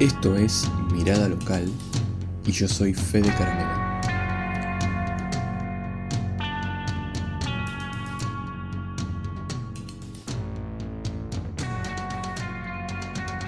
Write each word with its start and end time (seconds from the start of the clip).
Esto 0.00 0.36
es 0.36 0.64
Mirada 0.92 1.28
Local 1.28 1.68
y 2.46 2.52
yo 2.52 2.68
soy 2.68 2.94
Fede 2.94 3.34
Caramelo. 3.36 3.68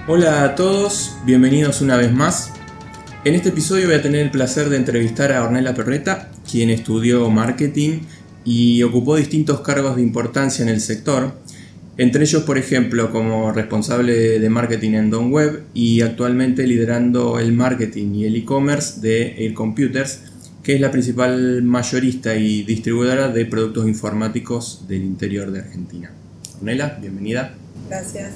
Hola 0.09 0.43
a 0.43 0.55
todos, 0.55 1.15
bienvenidos 1.23 1.79
una 1.79 1.95
vez 1.95 2.11
más. 2.11 2.51
En 3.23 3.35
este 3.35 3.47
episodio 3.47 3.85
voy 3.85 3.95
a 3.95 4.01
tener 4.01 4.19
el 4.19 4.31
placer 4.31 4.67
de 4.67 4.75
entrevistar 4.75 5.31
a 5.31 5.45
Ornella 5.45 5.73
Perreta, 5.73 6.31
quien 6.51 6.69
estudió 6.69 7.29
marketing 7.29 8.01
y 8.43 8.83
ocupó 8.83 9.15
distintos 9.15 9.61
cargos 9.61 9.95
de 9.95 10.01
importancia 10.01 10.63
en 10.63 10.69
el 10.69 10.81
sector, 10.81 11.33
entre 11.97 12.23
ellos, 12.23 12.43
por 12.43 12.57
ejemplo, 12.57 13.11
como 13.11 13.51
responsable 13.51 14.39
de 14.39 14.49
marketing 14.49 14.91
en 14.91 15.09
Don 15.09 15.31
Web 15.31 15.65
y 15.73 16.01
actualmente 16.01 16.65
liderando 16.65 17.37
el 17.37 17.51
marketing 17.51 18.15
y 18.15 18.25
el 18.25 18.35
e-commerce 18.37 19.01
de 19.01 19.45
Air 19.45 19.53
Computers, 19.53 20.21
que 20.63 20.75
es 20.75 20.81
la 20.81 20.89
principal 20.89 21.63
mayorista 21.63 22.35
y 22.35 22.63
distribuidora 22.63 23.27
de 23.27 23.45
productos 23.45 23.87
informáticos 23.87 24.87
del 24.87 25.03
interior 25.03 25.51
de 25.51 25.59
Argentina. 25.59 26.11
Ornella, 26.59 26.97
bienvenida. 27.01 27.55
Gracias. 27.89 28.31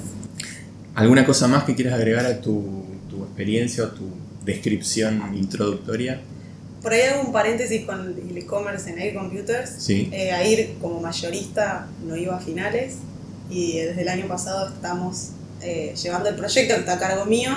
¿Alguna 0.94 1.24
cosa 1.24 1.48
más 1.48 1.64
que 1.64 1.74
quieras 1.74 1.94
agregar 1.94 2.26
a 2.26 2.40
tu, 2.40 2.84
tu 3.08 3.22
experiencia 3.24 3.84
o 3.84 3.88
tu 3.88 4.04
descripción 4.44 5.34
introductoria? 5.34 6.20
Por 6.82 6.92
ahí 6.92 7.02
hago 7.02 7.26
un 7.26 7.32
paréntesis 7.32 7.86
con 7.86 8.14
el 8.30 8.36
e-commerce 8.36 8.90
en 8.90 8.98
Air 8.98 9.14
Computers. 9.14 9.70
Sí. 9.78 10.10
Eh, 10.12 10.30
Air 10.30 10.74
como 10.80 11.00
mayorista 11.00 11.88
no 12.06 12.16
iba 12.16 12.36
a 12.36 12.40
finales 12.40 12.98
y 13.50 13.78
desde 13.78 14.02
el 14.02 14.08
año 14.08 14.28
pasado 14.28 14.68
estamos 14.68 15.30
eh, 15.62 15.94
llevando 16.00 16.28
el 16.28 16.36
proyecto 16.36 16.74
que 16.74 16.80
está 16.80 16.94
a 16.94 16.98
cargo 16.98 17.24
mío 17.24 17.50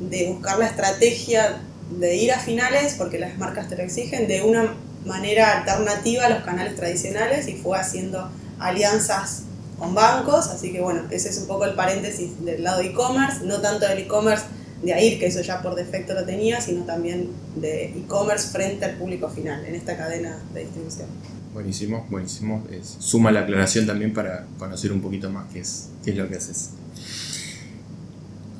de 0.00 0.28
buscar 0.28 0.58
la 0.58 0.66
estrategia 0.66 1.60
de 1.98 2.16
ir 2.16 2.32
a 2.32 2.38
finales, 2.38 2.94
porque 2.96 3.18
las 3.18 3.36
marcas 3.38 3.68
te 3.68 3.76
lo 3.76 3.82
exigen, 3.82 4.26
de 4.26 4.42
una 4.42 4.74
manera 5.04 5.58
alternativa 5.58 6.26
a 6.26 6.30
los 6.30 6.42
canales 6.44 6.76
tradicionales 6.76 7.46
y 7.48 7.54
fue 7.54 7.78
haciendo 7.78 8.30
alianzas 8.58 9.42
con 9.78 9.94
bancos, 9.94 10.48
así 10.48 10.72
que 10.72 10.80
bueno, 10.80 11.02
ese 11.10 11.28
es 11.28 11.38
un 11.38 11.46
poco 11.46 11.64
el 11.64 11.74
paréntesis 11.74 12.44
del 12.44 12.62
lado 12.62 12.80
e-commerce, 12.80 13.44
no 13.44 13.60
tanto 13.60 13.86
del 13.86 13.98
e-commerce 13.98 14.44
de 14.82 14.94
AIR, 14.94 15.18
que 15.18 15.26
eso 15.26 15.40
ya 15.40 15.62
por 15.62 15.74
defecto 15.74 16.14
lo 16.14 16.24
tenía, 16.24 16.60
sino 16.60 16.84
también 16.84 17.30
de 17.56 17.86
e-commerce 17.86 18.48
frente 18.48 18.84
al 18.84 18.96
público 18.96 19.28
final 19.28 19.64
en 19.64 19.74
esta 19.74 19.96
cadena 19.96 20.38
de 20.52 20.60
distribución. 20.60 21.08
Buenísimo, 21.54 22.06
buenísimo. 22.10 22.64
Es- 22.70 22.96
suma 22.98 23.30
la 23.30 23.40
aclaración 23.40 23.86
también 23.86 24.12
para 24.12 24.44
conocer 24.58 24.92
un 24.92 25.00
poquito 25.00 25.30
más 25.30 25.46
qué 25.52 25.60
es, 25.60 25.88
qué 26.04 26.10
es 26.10 26.16
lo 26.16 26.28
que 26.28 26.36
haces. 26.36 26.70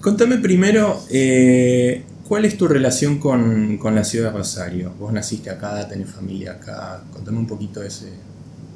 Contame 0.00 0.38
primero, 0.38 1.02
eh, 1.10 2.04
¿cuál 2.28 2.44
es 2.44 2.56
tu 2.56 2.68
relación 2.68 3.18
con, 3.18 3.78
con 3.78 3.94
la 3.94 4.04
ciudad 4.04 4.30
de 4.32 4.38
Rosario? 4.38 4.92
Vos 4.98 5.12
naciste 5.12 5.50
acá, 5.50 5.88
tenés 5.88 6.10
familia 6.10 6.52
acá. 6.52 7.02
Contame 7.12 7.38
un 7.38 7.46
poquito 7.46 7.82
ese. 7.82 8.10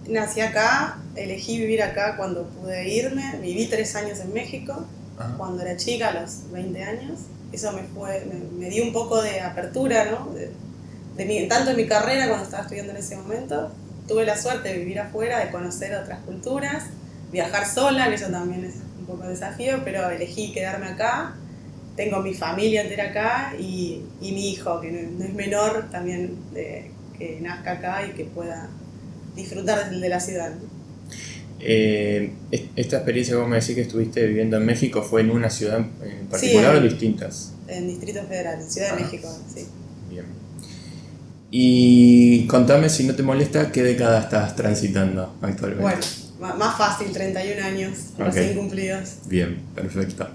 Nací 0.08 0.40
acá, 0.40 0.98
elegí 1.14 1.58
vivir 1.58 1.82
acá 1.82 2.16
cuando 2.16 2.48
pude 2.48 2.88
irme, 2.92 3.38
viví 3.42 3.66
tres 3.66 3.94
años 3.94 4.18
en 4.20 4.32
México, 4.32 4.84
Ajá. 5.18 5.34
cuando 5.36 5.62
era 5.62 5.76
chica, 5.76 6.08
a 6.08 6.22
los 6.22 6.50
20 6.50 6.82
años. 6.82 7.20
Eso 7.52 7.72
me, 7.72 7.82
fue, 7.82 8.26
me, 8.26 8.58
me 8.58 8.70
dio 8.70 8.84
un 8.84 8.92
poco 8.92 9.22
de 9.22 9.40
apertura, 9.40 10.10
¿no? 10.10 10.32
De, 10.32 10.50
de 11.16 11.24
mi- 11.26 11.46
tanto 11.46 11.70
en 11.72 11.76
mi 11.76 11.86
carrera 11.86 12.26
cuando 12.26 12.44
estaba 12.44 12.62
estudiando 12.62 12.92
en 12.92 12.98
ese 12.98 13.16
momento, 13.16 13.70
tuve 14.08 14.24
la 14.24 14.36
suerte 14.36 14.70
de 14.70 14.78
vivir 14.78 14.98
afuera, 14.98 15.38
de 15.44 15.50
conocer 15.52 15.94
otras 15.94 16.20
culturas, 16.20 16.84
viajar 17.30 17.66
sola, 17.66 18.08
que 18.08 18.14
eso 18.14 18.26
también 18.28 18.64
es 18.64 18.74
un 18.98 19.06
poco 19.06 19.24
de 19.24 19.30
desafío, 19.30 19.82
pero 19.84 20.08
elegí 20.10 20.52
quedarme 20.52 20.86
acá. 20.86 21.34
Tengo 21.96 22.20
mi 22.22 22.32
familia 22.34 22.82
entera 22.82 23.10
acá 23.10 23.54
y, 23.58 24.02
y 24.20 24.32
mi 24.32 24.50
hijo, 24.50 24.80
que 24.80 24.90
no, 24.90 25.10
no 25.18 25.24
es 25.24 25.34
menor, 25.34 25.90
también 25.90 26.36
de- 26.54 26.90
que 27.18 27.40
nazca 27.40 27.72
acá 27.72 28.06
y 28.06 28.12
que 28.12 28.24
pueda 28.24 28.68
disfrutar 29.34 29.90
de, 29.90 29.98
de 29.98 30.08
la 30.08 30.20
ciudad. 30.20 30.52
Eh, 31.60 32.32
es- 32.52 32.62
esta 32.76 32.96
experiencia 32.98 33.36
vos 33.36 33.48
me 33.48 33.56
decís 33.58 33.74
que 33.74 33.80
estuviste 33.82 34.24
viviendo 34.26 34.56
en 34.56 34.64
México 34.64 35.02
fue 35.02 35.22
en 35.22 35.30
una 35.30 35.50
ciudad 35.50 35.78
en 35.78 36.26
particular 36.28 36.70
Sí, 36.72 36.76
o 36.76 36.76
en- 36.76 36.88
distintas. 36.88 37.52
En 37.66 37.88
Distrito 37.88 38.22
Federal, 38.22 38.60
en 38.60 38.70
Ciudad 38.70 38.90
Ah. 38.92 38.96
de 38.96 39.02
México, 39.02 39.28
sí. 39.52 39.66
Bien. 40.08 40.24
Y 41.50 42.46
contame 42.46 42.90
si 42.90 43.04
no 43.04 43.14
te 43.14 43.22
molesta 43.22 43.72
qué 43.72 43.82
década 43.82 44.20
estás 44.20 44.54
transitando 44.54 45.34
actualmente. 45.40 45.82
Bueno, 46.38 46.56
más 46.56 46.76
fácil, 46.76 47.10
31 47.10 47.64
años 47.64 47.98
recién 48.18 48.56
cumplidos. 48.56 49.14
Bien, 49.26 49.58
perfecto. 49.74 50.28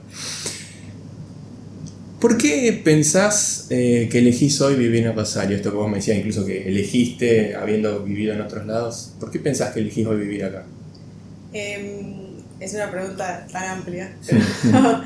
¿Por 2.19 2.37
qué 2.37 2.81
pensás 2.83 3.67
eh, 3.69 4.07
que 4.09 4.19
elegís 4.19 4.59
hoy 4.61 4.75
vivir 4.75 5.05
en 5.05 5.13
Rosario? 5.13 5.57
Esto 5.57 5.71
que 5.71 5.75
vos 5.75 5.89
me 5.89 5.97
decías, 5.97 6.17
incluso 6.17 6.45
que 6.45 6.69
elegiste 6.69 7.53
habiendo 7.53 8.01
vivido 8.01 8.33
en 8.33 8.39
otros 8.39 8.65
lados. 8.65 9.11
¿Por 9.19 9.29
qué 9.29 9.39
pensás 9.39 9.73
que 9.73 9.81
elegís 9.81 10.07
hoy 10.07 10.17
vivir 10.17 10.45
acá? 10.45 10.63
Em, 11.51 12.37
es 12.61 12.73
una 12.73 12.89
pregunta 12.89 13.45
tan 13.51 13.77
amplia. 13.77 14.15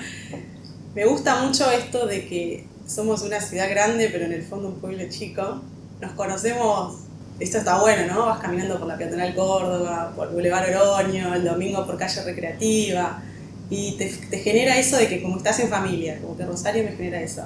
me 0.96 1.06
gusta 1.06 1.44
mucho 1.44 1.70
esto 1.72 2.06
de 2.06 2.28
que 2.28 2.66
somos 2.86 3.24
una 3.24 3.42
ciudad 3.42 3.68
grande, 3.68 4.10
pero 4.12 4.26
en 4.26 4.34
el 4.34 4.44
fondo 4.44 4.68
un 4.70 4.80
pueblo 4.80 5.04
chico. 5.10 5.64
Nos 6.02 6.12
conocemos, 6.14 6.96
esto 7.40 7.58
está 7.58 7.80
bueno, 7.80 8.14
¿no? 8.14 8.26
Vas 8.28 8.40
caminando 8.40 8.78
por 8.78 8.88
la 8.88 8.98
peatonal 8.98 9.34
Córdoba, 9.36 10.14
por 10.16 10.32
Boulevard 10.32 10.70
Oroño, 10.76 11.34
el 11.34 11.44
domingo 11.44 11.86
por 11.86 11.98
calle 11.98 12.24
recreativa, 12.24 13.22
y 13.70 13.98
te, 13.98 14.06
te 14.08 14.40
genera 14.40 14.78
eso 14.78 14.98
de 14.98 15.08
que 15.08 15.22
como 15.22 15.38
estás 15.38 15.60
en 15.60 15.70
familia, 15.70 16.20
como 16.22 16.38
que 16.38 16.46
Rosario 16.46 16.84
me 16.84 16.92
genera 16.92 17.22
eso. 17.22 17.44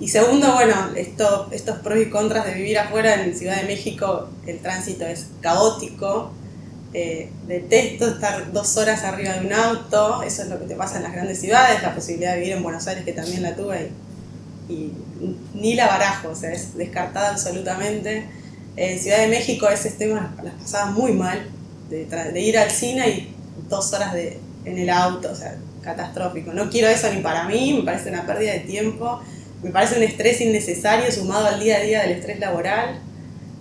Y 0.00 0.08
segundo, 0.08 0.52
bueno, 0.54 0.74
esto, 0.94 1.48
estos 1.50 1.78
pros 1.78 1.98
y 1.98 2.08
contras 2.08 2.46
de 2.46 2.54
vivir 2.54 2.78
afuera 2.78 3.20
en 3.20 3.36
Ciudad 3.36 3.56
de 3.56 3.66
México, 3.66 4.28
el 4.46 4.60
tránsito 4.60 5.04
es 5.04 5.26
caótico, 5.40 6.30
eh, 6.94 7.30
detesto 7.46 8.08
estar 8.08 8.52
dos 8.52 8.76
horas 8.76 9.02
arriba 9.02 9.34
de 9.34 9.46
un 9.46 9.52
auto, 9.52 10.22
eso 10.22 10.42
es 10.42 10.48
lo 10.48 10.58
que 10.60 10.66
te 10.66 10.74
pasa 10.76 10.98
en 10.98 11.02
las 11.02 11.12
grandes 11.12 11.40
ciudades, 11.40 11.82
la 11.82 11.94
posibilidad 11.94 12.34
de 12.34 12.38
vivir 12.38 12.56
en 12.56 12.62
Buenos 12.62 12.86
Aires 12.86 13.04
que 13.04 13.12
también 13.12 13.42
la 13.42 13.56
tuve 13.56 13.90
y, 13.90 14.07
y 14.68 14.92
ni 15.54 15.74
la 15.74 15.86
barajo, 15.86 16.28
o 16.30 16.34
sea, 16.34 16.52
es 16.52 16.76
descartada 16.76 17.30
absolutamente. 17.30 18.24
En 18.76 18.98
Ciudad 18.98 19.18
de 19.18 19.28
México 19.28 19.68
ese 19.68 19.90
tema 19.90 20.34
las 20.42 20.54
pasaba 20.54 20.90
muy 20.92 21.12
mal, 21.12 21.48
de, 21.90 22.04
de 22.06 22.40
ir 22.40 22.58
al 22.58 22.70
cine 22.70 23.08
y 23.08 23.34
dos 23.68 23.92
horas 23.92 24.12
de, 24.12 24.38
en 24.64 24.78
el 24.78 24.90
auto, 24.90 25.30
o 25.32 25.34
sea, 25.34 25.56
catastrófico. 25.82 26.52
No 26.52 26.68
quiero 26.70 26.88
eso 26.88 27.12
ni 27.12 27.20
para 27.20 27.44
mí, 27.44 27.74
me 27.78 27.82
parece 27.84 28.10
una 28.10 28.26
pérdida 28.26 28.52
de 28.52 28.60
tiempo, 28.60 29.20
me 29.62 29.70
parece 29.70 29.96
un 29.96 30.02
estrés 30.04 30.40
innecesario 30.40 31.10
sumado 31.10 31.46
al 31.46 31.58
día 31.60 31.78
a 31.78 31.80
día 31.80 32.02
del 32.02 32.12
estrés 32.12 32.38
laboral. 32.38 33.00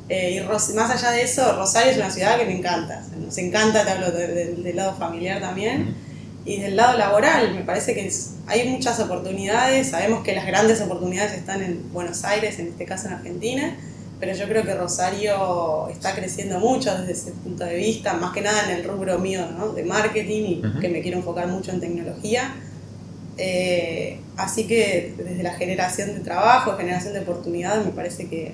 Eh, 0.09 0.31
y 0.31 0.39
Ros- 0.41 0.73
más 0.73 0.89
allá 0.91 1.11
de 1.11 1.23
eso, 1.23 1.53
Rosario 1.57 1.91
es 1.91 1.97
una 1.97 2.11
ciudad 2.11 2.37
que 2.37 2.45
me 2.45 2.57
encanta. 2.57 3.01
O 3.05 3.09
sea, 3.09 3.17
nos 3.17 3.37
encanta, 3.39 3.83
te 3.83 3.91
hablo 3.91 4.11
de- 4.11 4.27
de- 4.27 4.53
del 4.55 4.75
lado 4.75 4.95
familiar 4.95 5.41
también. 5.41 5.95
Y 6.47 6.59
del 6.61 6.77
lado 6.77 6.97
laboral, 6.97 7.53
me 7.53 7.61
parece 7.61 7.93
que 7.93 8.07
es- 8.07 8.31
hay 8.47 8.69
muchas 8.69 8.99
oportunidades. 9.01 9.89
Sabemos 9.89 10.23
que 10.23 10.33
las 10.33 10.45
grandes 10.47 10.79
oportunidades 10.81 11.33
están 11.33 11.61
en 11.61 11.91
Buenos 11.91 12.23
Aires, 12.23 12.57
en 12.59 12.67
este 12.69 12.85
caso 12.85 13.07
en 13.07 13.13
Argentina. 13.15 13.75
Pero 14.19 14.33
yo 14.33 14.47
creo 14.47 14.63
que 14.63 14.73
Rosario 14.73 15.89
está 15.89 16.15
creciendo 16.15 16.59
mucho 16.59 16.97
desde 16.97 17.11
ese 17.11 17.31
punto 17.43 17.65
de 17.65 17.75
vista, 17.75 18.13
más 18.13 18.33
que 18.33 18.41
nada 18.41 18.63
en 18.63 18.77
el 18.77 18.83
rubro 18.83 19.19
mío 19.19 19.45
¿no? 19.57 19.73
de 19.73 19.83
marketing 19.83 20.43
y 20.45 20.65
Ujú. 20.65 20.79
que 20.79 20.89
me 20.89 21.01
quiero 21.01 21.17
enfocar 21.17 21.47
mucho 21.47 21.71
en 21.71 21.81
tecnología. 21.81 22.55
Eh, 23.37 24.19
así 24.37 24.65
que 24.65 25.13
desde 25.17 25.43
la 25.43 25.53
generación 25.53 26.13
de 26.15 26.21
trabajo, 26.21 26.75
generación 26.77 27.13
de 27.13 27.19
oportunidades, 27.19 27.85
me 27.85 27.91
parece 27.91 28.27
que, 28.27 28.53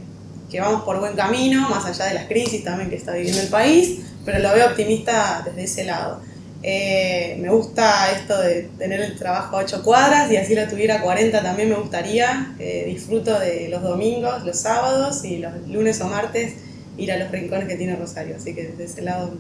que 0.52 0.60
vamos 0.60 0.84
por 0.84 1.00
buen 1.00 1.14
camino, 1.16 1.70
más 1.70 1.86
allá 1.86 2.06
de 2.06 2.16
las 2.16 2.26
crisis 2.26 2.64
también 2.64 2.90
que 2.90 2.98
está 2.98 3.14
viviendo 3.14 3.40
el 3.42 3.48
país, 3.48 4.00
pero 4.26 4.40
lo 4.40 4.52
veo 4.54 4.68
optimista 4.68 5.44
desde 5.46 5.64
ese 5.64 5.84
lado. 5.86 6.20
Eh, 6.64 7.38
me 7.40 7.50
gusta 7.50 8.12
esto 8.12 8.40
de 8.42 8.70
tener 8.78 9.02
el 9.02 9.18
trabajo 9.18 9.58
a 9.58 9.60
8 9.60 9.84
cuadras 9.84 10.32
y 10.32 10.38
así 10.38 10.56
lo 10.56 10.68
tuviera 10.68 11.02
40 11.02 11.42
también 11.42 11.70
me 11.70 11.76
gustaría. 11.76 12.56
Disfruto 12.86 13.38
de 13.40 13.68
los 13.70 13.84
domingos, 13.84 14.44
los 14.44 14.60
sábados 14.60 15.24
y 15.26 15.38
los 15.38 15.52
lunes 15.68 16.00
o 16.02 16.08
martes 16.08 16.54
ir 16.98 17.12
a 17.12 17.18
los 17.18 17.32
rincones 17.32 17.68
que 17.68 17.76
tiene 17.76 17.96
Rosario, 17.96 18.36
así 18.36 18.54
que 18.54 18.68
desde 18.68 18.86
ese 18.86 19.02
lado 19.02 19.34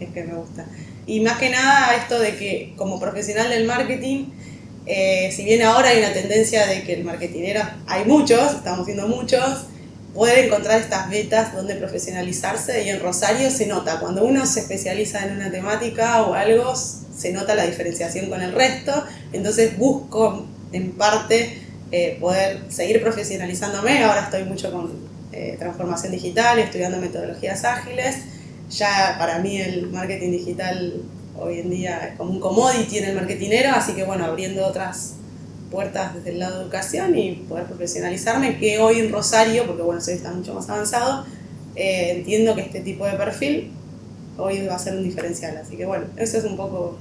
es 0.00 0.08
que 0.10 0.24
me 0.24 0.34
gusta. 0.34 0.66
Y 1.06 1.20
más 1.20 1.38
que 1.38 1.50
nada 1.50 1.94
esto 1.96 2.18
de 2.18 2.36
que 2.36 2.74
como 2.76 2.98
profesional 2.98 3.48
del 3.48 3.66
marketing, 3.66 4.26
eh, 4.86 5.30
si 5.32 5.44
bien 5.44 5.62
ahora 5.62 5.90
hay 5.90 5.98
una 5.98 6.12
tendencia 6.12 6.66
de 6.66 6.82
que 6.82 6.94
el 6.94 7.04
marketinero, 7.04 7.62
hay 7.86 8.04
muchos, 8.04 8.54
estamos 8.54 8.86
viendo 8.86 9.06
muchos, 9.08 9.66
poder 10.16 10.46
encontrar 10.46 10.80
estas 10.80 11.10
vetas 11.10 11.54
donde 11.54 11.74
profesionalizarse 11.74 12.82
y 12.84 12.88
en 12.88 13.00
Rosario 13.00 13.50
se 13.50 13.66
nota, 13.66 14.00
cuando 14.00 14.24
uno 14.24 14.46
se 14.46 14.60
especializa 14.60 15.26
en 15.26 15.36
una 15.36 15.50
temática 15.50 16.22
o 16.22 16.32
algo, 16.32 16.74
se 16.74 17.32
nota 17.32 17.54
la 17.54 17.66
diferenciación 17.66 18.30
con 18.30 18.40
el 18.40 18.52
resto, 18.52 19.04
entonces 19.34 19.76
busco 19.76 20.46
en 20.72 20.92
parte 20.92 21.58
eh, 21.92 22.16
poder 22.18 22.62
seguir 22.70 23.02
profesionalizándome, 23.02 24.02
ahora 24.04 24.22
estoy 24.22 24.44
mucho 24.44 24.72
con 24.72 24.90
eh, 25.32 25.56
transformación 25.58 26.12
digital, 26.12 26.58
estudiando 26.58 26.96
metodologías 26.96 27.62
ágiles, 27.64 28.16
ya 28.70 29.16
para 29.18 29.38
mí 29.40 29.60
el 29.60 29.88
marketing 29.88 30.30
digital 30.30 30.94
hoy 31.38 31.60
en 31.60 31.68
día 31.68 32.08
es 32.08 32.16
como 32.16 32.30
un 32.30 32.40
commodity 32.40 32.98
en 32.98 33.04
el 33.10 33.16
marketinero, 33.16 33.70
así 33.74 33.92
que 33.92 34.04
bueno, 34.04 34.24
abriendo 34.24 34.66
otras 34.66 35.16
puertas 35.70 36.14
desde 36.14 36.30
el 36.30 36.38
lado 36.38 36.58
de 36.58 36.64
educación 36.64 37.16
y 37.16 37.32
poder 37.48 37.66
profesionalizarme, 37.66 38.58
que 38.58 38.78
hoy 38.78 39.00
en 39.00 39.12
Rosario, 39.12 39.66
porque 39.66 39.82
bueno, 39.82 40.00
está 40.00 40.32
mucho 40.32 40.54
más 40.54 40.68
avanzado, 40.68 41.24
eh, 41.74 42.12
entiendo 42.16 42.54
que 42.54 42.62
este 42.62 42.80
tipo 42.80 43.06
de 43.06 43.12
perfil 43.12 43.70
hoy 44.38 44.66
va 44.66 44.76
a 44.76 44.78
ser 44.78 44.96
un 44.96 45.02
diferencial. 45.02 45.56
Así 45.56 45.76
que 45.76 45.84
bueno, 45.84 46.06
eso 46.16 46.38
es 46.38 46.44
un 46.44 46.56
poco 46.56 46.98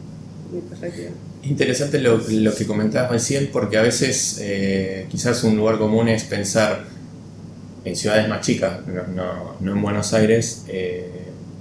mi 0.52 0.62
perspectiva. 0.62 1.12
Interesante 1.44 2.00
lo, 2.00 2.18
lo 2.18 2.56
que 2.56 2.66
comentabas 2.66 3.12
recién, 3.12 3.50
porque 3.52 3.78
a 3.78 3.82
veces 3.82 4.40
eh, 4.42 5.06
quizás 5.10 5.44
un 5.44 5.56
lugar 5.58 5.78
común 5.78 6.08
es 6.10 6.24
pensar 6.24 6.86
en 7.84 7.96
ciudades 7.96 8.28
más 8.28 8.42
chicas, 8.42 8.80
no, 8.88 9.56
no, 9.62 9.72
en 9.72 9.82
Buenos 9.82 10.14
Aires. 10.14 10.66
Eh, 10.68 11.12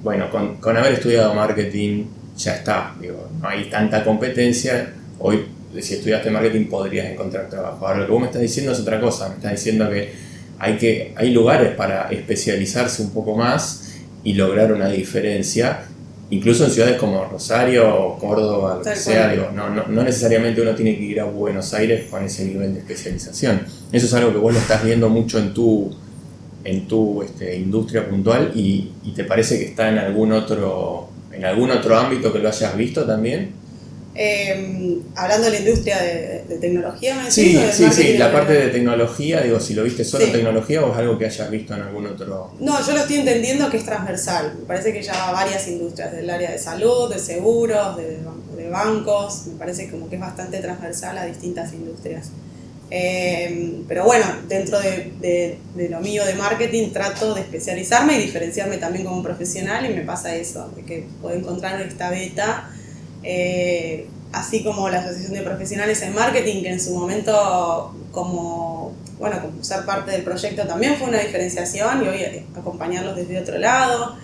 bueno, 0.03 0.31
con, 0.31 0.57
con, 0.57 0.77
haber 0.77 0.95
estudiado 0.95 1.35
marketing 1.35 2.07
ya 2.37 2.57
está, 2.57 2.95
digo, 3.01 3.29
no 3.41 3.49
hay 3.49 3.69
tanta 3.69 4.05
competencia. 4.05 4.93
Hoy, 5.19 5.45
si 5.83 5.95
estudiaste 5.95 6.31
marketing, 6.31 6.67
podrías 6.67 7.07
encontrar 7.07 7.49
trabajo. 7.49 7.87
Ahora, 7.87 8.01
lo 8.01 8.07
que 8.07 8.13
vos 8.13 8.21
me 8.21 8.27
estás 8.27 8.43
diciendo 8.43 8.73
es 8.73 8.81
otra 8.81 9.01
cosa, 9.01 9.29
me 9.29 9.35
estás 9.37 9.53
diciendo 9.53 9.89
que 9.91 10.13
hay, 10.59 10.77
que, 10.77 11.13
hay 11.17 11.31
lugares 11.31 11.75
para 11.75 12.11
especializarse 12.11 13.03
un 13.03 13.11
poco 13.11 13.37
más 13.37 13.95
y 14.23 14.35
lograr 14.35 14.73
una 14.73 14.89
diferencia 14.89 15.87
incluso 16.31 16.65
en 16.65 16.71
ciudades 16.71 16.97
como 16.97 17.25
Rosario 17.27 17.95
o 17.95 18.19
Córdoba, 18.19 18.77
lo 18.79 18.83
que 18.83 18.97
sea, 18.97 19.29
digo, 19.29 19.51
no, 19.55 19.71
no, 19.71 19.87
no, 19.87 20.03
necesariamente 20.03 20.61
uno 20.61 20.75
tiene 20.75 20.97
que 20.97 21.05
ir 21.05 21.21
a 21.21 21.25
Buenos 21.25 21.73
Aires 21.75 22.07
con 22.11 22.25
ese 22.25 22.45
nivel 22.45 22.75
de 22.75 22.81
especialización. 22.81 23.61
Eso 23.93 24.07
es 24.07 24.15
algo 24.15 24.33
que 24.33 24.39
vos 24.39 24.53
lo 24.53 24.59
estás 24.59 24.85
viendo 24.85 25.09
mucho 25.09 25.39
en 25.39 25.53
tu, 25.55 25.95
en 26.65 26.89
tu 26.89 27.23
este, 27.23 27.57
industria 27.57 28.09
puntual 28.09 28.53
y, 28.55 28.93
y, 29.05 29.13
te 29.13 29.25
parece 29.25 29.59
que 29.59 29.67
está 29.67 29.89
en 29.89 29.99
algún 29.99 30.33
otro, 30.33 31.09
en 31.33 31.45
algún 31.45 31.71
otro 31.71 31.97
ámbito 31.97 32.33
que 32.33 32.39
lo 32.39 32.49
hayas 32.49 32.77
visto 32.77 33.05
también. 33.05 33.53
Eh, 34.17 35.01
hablando 35.17 35.47
de 35.47 35.53
la 35.55 35.59
industria 35.59 36.01
de, 36.01 36.45
de 36.49 36.59
tecnología, 36.59 37.17
¿me 37.17 37.31
Sí, 37.31 37.59
sí, 37.73 37.91
sí, 37.91 38.17
la 38.17 38.31
parte 38.31 38.53
de 38.53 38.69
tecnología, 38.69 39.41
digo, 39.41 39.59
si 39.59 39.75
lo 39.75 39.83
viste 39.83 40.05
solo 40.05 40.25
en 40.25 40.33
tecnología 40.33 40.85
o 40.85 40.93
es 40.93 40.99
algo 40.99 41.19
que 41.19 41.27
hayas 41.27 41.51
visto 41.51 41.75
en 41.75 41.83
algún 41.83 42.07
otro... 42.07 42.53
No, 42.61 42.87
yo 42.87 42.93
lo 42.93 43.01
estoy 43.01 43.17
entendiendo 43.17 43.69
que 43.71 43.79
es 43.79 43.85
transversal, 43.85 44.55
me 44.61 44.67
parece 44.67 44.93
que 44.93 45.03
ya 45.03 45.15
va 45.15 45.33
varias 45.33 45.67
industrias, 45.67 46.13
del 46.13 46.31
área 46.31 46.53
de 46.53 46.59
salud, 46.59 47.13
de 47.13 47.19
seguros, 47.19 47.97
de, 47.97 48.19
de 48.57 48.71
bancos, 48.71 49.49
me 49.49 49.59
parece 49.59 49.91
como 49.91 50.09
que 50.09 50.15
es 50.15 50.21
bastante 50.21 50.59
transversal 50.59 51.19
a 51.19 51.27
distintas 51.27 51.73
industrias. 51.73 52.29
Eh, 52.91 53.83
pero 53.89 54.05
bueno, 54.05 54.25
dentro 54.47 54.79
de, 54.79 55.13
de, 55.21 55.59
de, 55.75 55.89
lo 55.89 56.01
mío 56.01 56.25
de 56.25 56.35
marketing 56.35 56.91
trato 56.93 57.35
de 57.35 57.41
especializarme 57.41 58.17
y 58.17 58.23
diferenciarme 58.23 58.77
también 58.77 59.05
como 59.05 59.23
profesional 59.23 59.91
y 59.91 59.95
me 59.95 60.03
pasa 60.03 60.37
eso, 60.37 60.71
de 60.77 60.85
que 60.85 61.07
puedo 61.21 61.35
encontrar 61.35 61.81
esta 61.81 62.11
beta 62.11 62.71
eh, 63.25 64.07
así 64.33 64.63
como 64.63 64.89
la 64.89 64.99
Asociación 64.99 65.33
de 65.33 65.43
Profesionales 65.43 66.03
en 66.03 66.15
Marketing, 66.15 66.63
que 66.63 66.71
en 66.71 66.81
su 66.81 66.95
momento 66.95 67.95
como, 68.13 68.93
bueno, 69.19 69.41
como 69.41 69.65
ser 69.65 69.85
parte 69.87 70.11
del 70.11 70.23
proyecto 70.23 70.67
también 70.67 70.97
fue 70.97 71.09
una 71.09 71.19
diferenciación 71.19 72.05
y 72.05 72.09
hoy 72.09 72.47
acompañarlos 72.57 73.17
desde 73.17 73.39
otro 73.39 73.59
lado. 73.59 74.17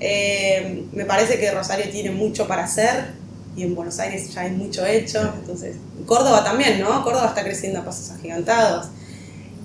Eh, 0.00 0.84
me 0.92 1.04
parece 1.04 1.38
que 1.38 1.50
Rosario 1.50 1.90
tiene 1.90 2.10
mucho 2.10 2.48
para 2.48 2.64
hacer 2.64 3.12
y 3.56 3.62
en 3.62 3.74
Buenos 3.74 3.98
Aires 3.98 4.32
ya 4.32 4.42
hay 4.42 4.50
mucho 4.52 4.84
hecho, 4.86 5.20
entonces 5.38 5.76
Córdoba 6.06 6.42
también, 6.42 6.80
¿no? 6.80 7.04
Córdoba 7.04 7.28
está 7.28 7.44
creciendo 7.44 7.80
a 7.80 7.84
pasos 7.84 8.10
agigantados. 8.10 8.88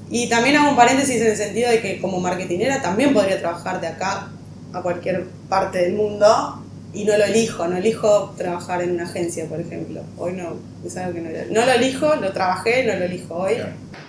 Y 0.10 0.30
también 0.30 0.58
hago 0.58 0.70
un 0.70 0.76
paréntesis 0.76 1.20
en 1.22 1.28
el 1.32 1.38
sentido 1.38 1.72
de 1.72 1.82
que 1.82 2.00
como 2.00 2.20
marketinera 2.20 2.82
también 2.82 3.14
podría 3.14 3.40
trabajar 3.40 3.82
de 3.82 3.88
acá 3.88 4.30
a 4.74 4.82
cualquier 4.82 5.26
parte 5.50 5.80
del 5.80 5.94
mundo 5.94 6.65
y 6.96 7.04
no 7.04 7.18
lo 7.18 7.26
elijo, 7.26 7.68
no 7.68 7.76
elijo 7.76 8.34
trabajar 8.38 8.82
en 8.82 8.92
una 8.92 9.04
agencia, 9.04 9.48
por 9.48 9.60
ejemplo. 9.60 10.02
Hoy 10.18 10.34
no, 10.34 10.56
es 10.86 10.96
algo 10.96 11.14
que 11.14 11.22
no, 11.22 11.30
no 11.52 11.66
lo 11.66 11.72
elijo, 11.74 12.16
lo 12.16 12.32
trabajé, 12.32 12.86
no 12.86 12.98
lo 12.98 13.06
elijo 13.06 13.36
hoy. 13.36 13.56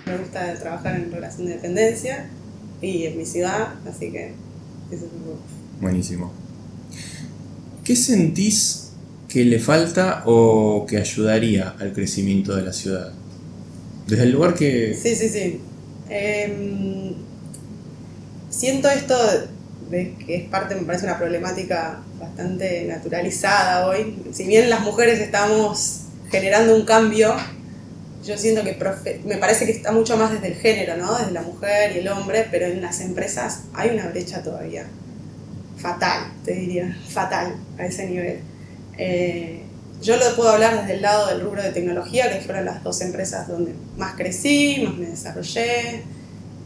Me 0.05 0.17
gusta 0.17 0.53
trabajar 0.55 0.95
en 0.95 1.11
relación 1.11 1.47
de 1.47 1.55
dependencia 1.55 2.29
y 2.81 3.05
en 3.05 3.17
mi 3.17 3.25
ciudad, 3.25 3.73
así 3.87 4.09
que 4.11 4.27
eso 4.89 5.05
es 5.05 5.11
un 5.11 5.81
Buenísimo. 5.81 6.31
¿Qué 7.83 7.95
sentís 7.95 8.93
que 9.27 9.43
le 9.43 9.59
falta 9.59 10.23
o 10.25 10.85
que 10.87 10.97
ayudaría 10.97 11.75
al 11.79 11.91
crecimiento 11.91 12.55
de 12.55 12.61
la 12.61 12.71
ciudad? 12.71 13.11
Desde 14.07 14.23
el 14.23 14.31
lugar 14.31 14.53
que... 14.53 14.93
Sí, 14.93 15.13
sí, 15.13 15.27
sí. 15.27 15.59
Eh, 16.09 17.13
siento 18.49 18.89
esto 18.89 19.15
de 19.89 20.15
que 20.15 20.35
es 20.35 20.49
parte, 20.49 20.75
me 20.75 20.81
parece 20.81 21.05
una 21.05 21.17
problemática 21.17 21.99
bastante 22.19 22.85
naturalizada 22.85 23.87
hoy. 23.87 24.21
Si 24.33 24.45
bien 24.45 24.69
las 24.69 24.81
mujeres 24.81 25.19
estamos 25.19 26.01
generando 26.29 26.75
un 26.75 26.85
cambio, 26.85 27.35
yo 28.25 28.37
siento 28.37 28.63
que 28.63 28.77
me 29.25 29.37
parece 29.37 29.65
que 29.65 29.71
está 29.71 29.91
mucho 29.91 30.17
más 30.17 30.31
desde 30.31 30.47
el 30.47 30.55
género, 30.55 30.97
¿no? 30.97 31.17
Desde 31.17 31.31
la 31.31 31.41
mujer 31.41 31.95
y 31.95 31.99
el 31.99 32.07
hombre, 32.09 32.47
pero 32.51 32.65
en 32.65 32.81
las 32.81 32.99
empresas 32.99 33.61
hay 33.73 33.91
una 33.91 34.07
brecha 34.07 34.43
todavía. 34.43 34.85
Fatal, 35.77 36.33
te 36.43 36.53
diría, 36.53 36.97
fatal 37.07 37.55
a 37.77 37.85
ese 37.85 38.07
nivel. 38.07 38.39
Eh, 38.97 39.61
yo 40.01 40.17
lo 40.17 40.35
puedo 40.35 40.49
hablar 40.49 40.81
desde 40.81 40.95
el 40.95 41.01
lado 41.01 41.27
del 41.27 41.41
rubro 41.41 41.63
de 41.63 41.71
tecnología, 41.71 42.31
que 42.31 42.43
fueron 42.43 42.65
las 42.65 42.83
dos 42.83 42.99
empresas 43.01 43.47
donde 43.47 43.73
más 43.95 44.15
crecí, 44.15 44.83
más 44.85 44.97
me 44.97 45.07
desarrollé, 45.07 46.03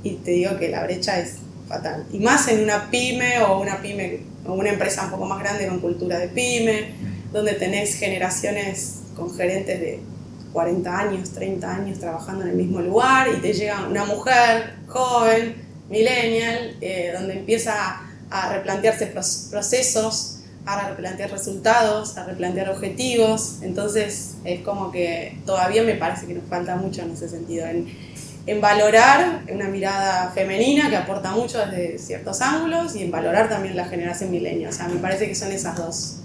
y 0.03 0.15
te 0.15 0.31
digo 0.31 0.57
que 0.57 0.69
la 0.69 0.83
brecha 0.83 1.19
es 1.19 1.35
fatal. 1.71 2.06
Y 2.12 2.19
más 2.19 2.47
en 2.50 2.63
una 2.63 2.89
pyme 2.91 3.41
o 3.44 3.59
una 3.59 3.81
pyme 3.81 4.19
o 4.45 4.53
una 4.53 4.69
empresa 4.69 5.06
un 5.06 5.12
poco 5.12 5.25
más 5.25 5.39
grande 5.39 5.68
con 5.68 5.79
cultura 5.79 6.19
de 6.19 6.27
pyme, 6.27 6.94
donde 7.31 7.53
tenés 7.53 7.95
generaciones 7.95 9.03
con 9.15 9.33
gerentes 9.33 9.79
de 9.79 10.00
40 10.51 11.00
años, 11.00 11.29
30 11.31 11.75
años 11.75 12.00
trabajando 12.00 12.44
en 12.44 12.50
el 12.50 12.56
mismo 12.56 12.81
lugar 12.81 13.29
y 13.29 13.41
te 13.41 13.53
llega 13.53 13.88
una 13.88 14.06
mujer 14.06 14.75
joven, 14.88 15.56
millennial, 15.89 16.77
eh, 16.81 17.12
donde 17.18 17.33
empieza 17.39 18.01
a 18.29 18.53
replantearse 18.53 19.07
procesos, 19.07 20.39
a 20.65 20.89
replantear 20.89 21.31
resultados, 21.31 22.18
a 22.18 22.25
replantear 22.25 22.69
objetivos. 22.69 23.59
Entonces 23.62 24.35
es 24.44 24.62
como 24.62 24.91
que 24.91 25.38
todavía 25.45 25.83
me 25.83 25.95
parece 25.95 26.27
que 26.27 26.33
nos 26.33 26.45
falta 26.50 26.75
mucho 26.75 27.01
en 27.01 27.12
ese 27.12 27.29
sentido. 27.29 27.65
En, 27.68 27.88
en 28.48 28.60
valorar 28.60 29.44
una 29.52 29.68
mirada 29.68 30.32
femenina 30.32 30.90
que 30.90 30.96
aporta 30.96 31.32
mucho 31.32 31.60
desde 31.60 31.98
ciertos 32.00 32.42
ángulos 32.42 32.96
y 32.96 33.04
en 33.04 33.12
valorar 33.12 33.50
también 33.50 33.76
la 33.76 33.86
generación 33.86 34.32
milenio. 34.32 34.70
O 34.70 34.72
sea, 34.72 34.88
me 34.88 35.00
parece 35.00 35.28
que 35.28 35.36
son 35.36 35.52
esas 35.52 35.78
dos. 35.78 36.18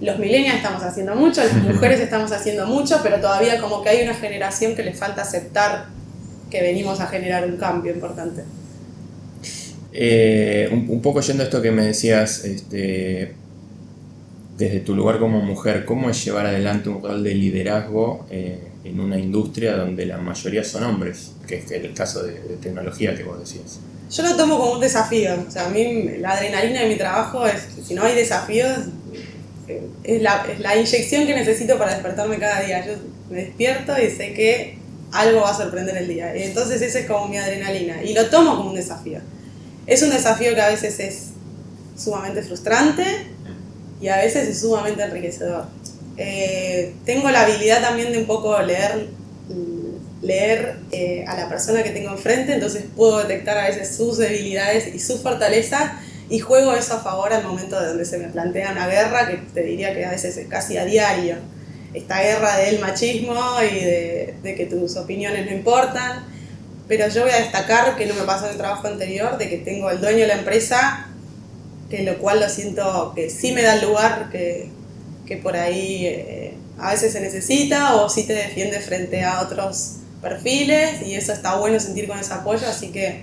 Los 0.00 0.18
milenios 0.18 0.56
estamos 0.56 0.82
haciendo 0.82 1.14
mucho, 1.14 1.44
las 1.44 1.54
mujeres 1.74 2.00
estamos 2.00 2.32
haciendo 2.32 2.66
mucho, 2.66 3.00
pero 3.02 3.20
todavía 3.20 3.60
como 3.60 3.82
que 3.82 3.90
hay 3.90 4.02
una 4.02 4.14
generación 4.14 4.74
que 4.74 4.82
le 4.82 4.94
falta 4.94 5.22
aceptar 5.22 5.86
que 6.50 6.60
venimos 6.60 7.00
a 7.00 7.06
generar 7.06 7.44
un 7.44 7.56
cambio 7.56 7.92
importante. 7.92 8.42
Eh, 9.92 10.68
un, 10.72 10.86
un, 10.88 11.02
poco 11.02 11.20
yendo 11.20 11.42
a 11.42 11.46
esto 11.46 11.62
que 11.62 11.70
me 11.70 11.84
decías, 11.84 12.44
este, 12.44 13.34
desde 14.56 14.80
tu 14.80 14.94
lugar 14.94 15.18
como 15.18 15.40
mujer, 15.40 15.84
¿cómo 15.84 16.10
es 16.10 16.24
llevar 16.24 16.46
adelante 16.46 16.88
un 16.88 17.02
rol 17.02 17.22
de 17.22 17.34
liderazgo? 17.34 18.26
Eh, 18.30 18.69
en 18.84 19.00
una 19.00 19.18
industria 19.18 19.76
donde 19.76 20.06
la 20.06 20.18
mayoría 20.18 20.64
son 20.64 20.84
hombres, 20.84 21.32
que 21.46 21.58
es 21.58 21.70
el 21.70 21.92
caso 21.94 22.22
de, 22.22 22.40
de, 22.40 22.56
tecnología 22.56 23.14
que 23.14 23.24
vos 23.24 23.38
decías. 23.38 23.80
Yo 24.10 24.22
lo 24.22 24.36
tomo 24.36 24.58
como 24.58 24.72
un 24.72 24.80
desafío, 24.80 25.44
o 25.46 25.50
sea, 25.50 25.66
a 25.66 25.68
mí 25.68 26.16
la 26.18 26.32
adrenalina 26.32 26.82
de 26.82 26.88
mi 26.88 26.96
trabajo 26.96 27.46
es, 27.46 27.68
si 27.86 27.94
no 27.94 28.02
hay 28.02 28.14
desafíos, 28.14 28.78
es 30.02 30.22
la, 30.22 30.44
es 30.50 30.60
la 30.60 30.76
inyección 30.76 31.26
que 31.26 31.34
necesito 31.34 31.78
para 31.78 31.92
despertarme 31.92 32.38
cada 32.38 32.60
día. 32.62 32.84
Yo 32.86 32.92
me 33.30 33.44
despierto 33.44 33.92
y 33.98 34.10
sé 34.10 34.32
que 34.34 34.78
algo 35.12 35.42
va 35.42 35.50
a 35.50 35.54
sorprender 35.54 35.96
el 35.96 36.08
día. 36.08 36.34
Entonces 36.34 36.82
ese 36.82 37.00
es 37.00 37.06
como 37.06 37.28
mi 37.28 37.36
adrenalina. 37.36 38.02
Y 38.02 38.14
lo 38.14 38.26
tomo 38.26 38.56
como 38.56 38.70
un 38.70 38.76
desafío. 38.76 39.20
Es 39.86 40.02
un 40.02 40.10
desafío 40.10 40.54
que 40.54 40.60
a 40.60 40.68
veces 40.68 40.98
es 41.00 41.30
sumamente 41.96 42.42
frustrante 42.42 43.04
y 44.00 44.08
a 44.08 44.16
veces 44.16 44.48
es 44.48 44.60
sumamente 44.60 45.02
enriquecedor. 45.02 45.66
Eh, 46.16 46.94
tengo 47.04 47.30
la 47.30 47.42
habilidad 47.42 47.80
también 47.80 48.12
de 48.12 48.18
un 48.18 48.26
poco 48.26 48.60
leer, 48.62 49.08
leer 50.22 50.76
eh, 50.92 51.24
a 51.26 51.36
la 51.36 51.48
persona 51.48 51.82
que 51.82 51.90
tengo 51.90 52.10
enfrente, 52.10 52.54
entonces 52.54 52.84
puedo 52.94 53.18
detectar 53.18 53.56
a 53.58 53.68
veces 53.68 53.96
sus 53.96 54.18
debilidades 54.18 54.94
y 54.94 54.98
sus 54.98 55.22
fortalezas 55.22 55.92
y 56.28 56.38
juego 56.38 56.74
eso 56.74 56.94
a 56.94 57.00
favor 57.00 57.32
al 57.32 57.42
momento 57.42 57.80
de 57.80 57.88
donde 57.88 58.04
se 58.04 58.18
me 58.18 58.28
plantea 58.28 58.72
una 58.72 58.86
guerra, 58.86 59.28
que 59.28 59.38
te 59.52 59.62
diría 59.62 59.94
que 59.94 60.04
a 60.04 60.10
veces 60.10 60.36
es 60.36 60.46
casi 60.46 60.76
a 60.76 60.84
diario. 60.84 61.36
Esta 61.92 62.22
guerra 62.22 62.56
del 62.58 62.78
machismo 62.78 63.34
y 63.62 63.84
de, 63.84 64.34
de 64.40 64.54
que 64.54 64.66
tus 64.66 64.96
opiniones 64.96 65.46
no 65.46 65.52
importan. 65.52 66.24
Pero 66.86 67.08
yo 67.08 67.22
voy 67.22 67.32
a 67.32 67.36
destacar 67.36 67.96
que 67.96 68.06
no 68.06 68.14
me 68.14 68.22
pasó 68.22 68.44
en 68.44 68.52
el 68.52 68.58
trabajo 68.58 68.86
anterior, 68.86 69.38
de 69.38 69.48
que 69.48 69.58
tengo 69.58 69.90
el 69.90 70.00
dueño 70.00 70.18
de 70.18 70.26
la 70.28 70.34
empresa, 70.34 71.08
que 71.88 72.04
lo 72.04 72.18
cual 72.18 72.38
lo 72.38 72.48
siento 72.48 73.12
que 73.16 73.28
sí 73.28 73.50
me 73.50 73.62
da 73.62 73.74
el 73.74 73.82
lugar 73.82 74.28
que, 74.30 74.70
que 75.30 75.36
por 75.36 75.56
ahí 75.56 76.06
eh, 76.06 76.54
a 76.76 76.90
veces 76.90 77.12
se 77.12 77.20
necesita 77.20 77.94
o 77.94 78.08
si 78.08 78.24
te 78.24 78.32
defiende 78.32 78.80
frente 78.80 79.22
a 79.22 79.42
otros 79.42 79.98
perfiles 80.20 81.02
y 81.06 81.14
eso 81.14 81.32
está 81.32 81.54
bueno 81.54 81.78
sentir 81.78 82.08
con 82.08 82.18
ese 82.18 82.34
apoyo, 82.34 82.66
así 82.66 82.88
que 82.88 83.22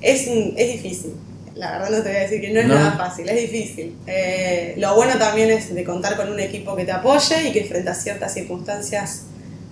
es, 0.00 0.26
es 0.26 0.72
difícil. 0.72 1.12
La 1.54 1.70
verdad 1.70 1.90
no 1.90 2.02
te 2.02 2.08
voy 2.08 2.16
a 2.16 2.20
decir 2.22 2.40
que 2.40 2.50
no 2.50 2.58
es 2.58 2.66
no. 2.66 2.74
nada 2.74 2.96
fácil, 2.96 3.28
es 3.28 3.48
difícil. 3.48 3.96
Eh, 4.08 4.74
lo 4.78 4.96
bueno 4.96 5.18
también 5.18 5.52
es 5.52 5.72
de 5.72 5.84
contar 5.84 6.16
con 6.16 6.32
un 6.32 6.40
equipo 6.40 6.74
que 6.74 6.84
te 6.84 6.90
apoye 6.90 7.48
y 7.48 7.52
que 7.52 7.62
frente 7.62 7.90
a 7.90 7.94
ciertas 7.94 8.34
circunstancias 8.34 9.26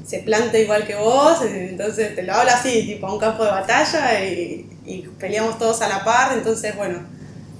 se 0.07 0.21
planta 0.21 0.61
igual 0.61 0.87
que 0.87 0.95
vos, 0.95 1.43
entonces 1.43 2.15
te 2.15 2.23
lo 2.23 2.35
hablo 2.35 2.53
así, 2.53 2.85
tipo 2.85 3.09
a 3.09 3.13
un 3.13 3.19
campo 3.19 3.45
de 3.45 3.51
batalla 3.51 4.25
y, 4.25 4.65
y 4.87 5.09
peleamos 5.19 5.59
todos 5.59 5.83
a 5.83 5.89
la 5.89 6.05
par, 6.05 6.35
entonces 6.35 6.77
bueno, 6.77 7.01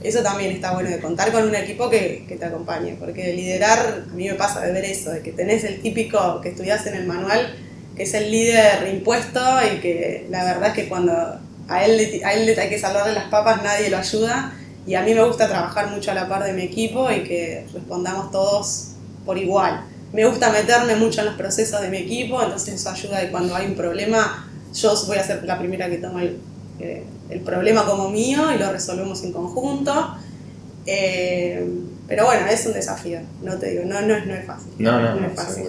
eso 0.03 0.23
también 0.23 0.53
está 0.53 0.73
bueno 0.73 0.91
de 0.91 1.01
contar 1.01 1.33
con 1.33 1.45
un 1.45 1.55
equipo 1.55 1.91
que, 1.91 2.25
que, 2.29 2.37
te 2.37 2.45
acompañe, 2.45 2.97
porque 2.99 3.33
liderar, 3.33 4.05
a 4.11 4.15
mí 4.15 4.29
me 4.29 4.35
pasa 4.35 4.61
de 4.61 4.73
ver 4.73 4.85
eso, 4.85 5.11
de 5.11 5.23
que 5.23 5.33
tenés 5.33 5.65
el 5.65 5.81
típico 5.81 6.41
que 6.41 6.51
estudias 6.51 6.87
en 6.87 6.95
el 6.95 7.07
manual, 7.07 7.55
que 7.97 8.05
es 8.05 8.15
el 8.15 8.31
líder 8.31 8.89
impuesto 8.95 9.41
y 9.65 9.81
que 9.81 10.27
la 10.31 10.45
verdad 10.45 10.69
es 10.69 10.75
que 10.75 10.89
cuando 10.89 11.41
a 11.69 11.85
él, 11.85 12.23
a 12.25 12.33
él 12.33 12.59
hay 12.59 12.69
que 12.69 12.79
salvarle 12.79 13.13
las 13.13 13.25
papas 13.25 13.63
nadie 13.63 13.91
lo 13.91 13.99
ayuda. 13.99 14.55
Y 14.87 14.95
a 14.95 15.03
mí 15.03 15.13
me 15.15 15.23
gusta 15.23 15.49
trabajar 15.49 15.91
mucho 15.91 16.11
a 16.13 16.15
la 16.15 16.29
par 16.29 16.43
de 16.45 16.55
mi 16.55 16.63
equipo 16.63 17.11
y 17.11 17.23
que 17.23 17.67
respondamos 17.75 18.31
todos 18.31 18.93
por 19.27 19.37
igual. 19.37 19.85
Me 20.15 20.25
gusta 20.25 20.51
meterme 20.51 20.97
mucho 20.97 21.21
en 21.21 21.27
los 21.27 21.35
procesos 21.35 21.83
de 21.83 21.89
mi 21.91 21.99
equipo, 21.99 22.43
entonces 22.43 22.75
eso 22.75 22.89
ayuda 22.89 23.23
y 23.23 23.29
cuando 23.29 23.55
hay 23.55 23.67
un 23.67 23.75
problema, 23.75 24.49
yo 24.73 24.95
voy 25.07 25.19
a 25.19 25.25
ser 25.25 25.45
la 25.45 25.59
primera 25.59 25.91
que 25.91 25.99
toma 25.99 26.23
el, 26.23 26.39
eh, 26.81 27.05
el 27.31 27.41
problema 27.41 27.85
como 27.85 28.11
mío 28.11 28.53
y 28.55 28.59
lo 28.59 28.73
resolvemos 28.73 29.23
en 29.25 29.33
conjunto. 29.33 30.17
Eh, 30.87 31.67
pero 32.07 32.25
bueno, 32.25 32.47
es 32.47 32.65
un 32.65 32.73
desafío, 32.73 33.21
no 33.43 33.59
te 33.59 33.71
digo, 33.71 33.85
no, 33.85 34.01
no, 34.01 34.17
es, 34.17 34.27
no 34.27 34.35
es 34.35 34.47
fácil. 34.47 34.73
No, 34.79 34.99
no, 35.01 35.15
no, 35.15 35.27
es 35.27 35.35
fácil. 35.35 35.65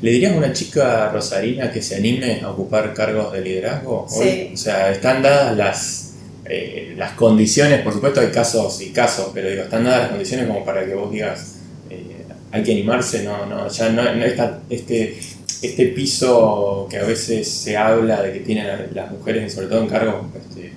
¿Le 0.00 0.10
dirías 0.10 0.32
a 0.32 0.36
una 0.36 0.52
chica 0.52 1.10
rosarina 1.10 1.70
que 1.70 1.82
se 1.82 1.96
anime 1.96 2.40
a 2.40 2.50
ocupar 2.50 2.94
cargos 2.94 3.32
de 3.32 3.42
liderazgo? 3.42 4.06
Sí. 4.08 4.52
O 4.54 4.56
sea, 4.56 4.90
están 4.90 5.22
dadas 5.22 5.54
las, 5.54 6.14
eh, 6.46 6.94
las 6.96 7.12
condiciones, 7.12 7.82
por 7.82 7.92
supuesto 7.92 8.20
hay 8.20 8.28
casos 8.28 8.80
y 8.80 8.90
casos, 8.90 9.32
pero 9.34 9.50
digo, 9.50 9.64
están 9.64 9.84
dadas 9.84 10.00
las 10.00 10.10
condiciones 10.10 10.46
como 10.46 10.64
para 10.64 10.86
que 10.86 10.94
vos 10.94 11.12
digas, 11.12 11.56
hay 12.52 12.62
que 12.62 12.72
animarse, 12.72 13.24
no, 13.24 13.46
no, 13.46 13.66
ya 13.68 13.88
no, 13.88 14.02
está 14.24 14.60
este, 14.68 15.18
este 15.62 15.86
piso 15.86 16.86
que 16.88 16.98
a 16.98 17.04
veces 17.04 17.48
se 17.48 17.78
habla 17.78 18.22
de 18.22 18.34
que 18.34 18.40
tienen 18.40 18.66
las 18.94 19.10
mujeres, 19.10 19.54
sobre 19.54 19.68
todo 19.68 19.82
en 19.82 19.88
cargos 19.88 20.26
este, 20.36 20.72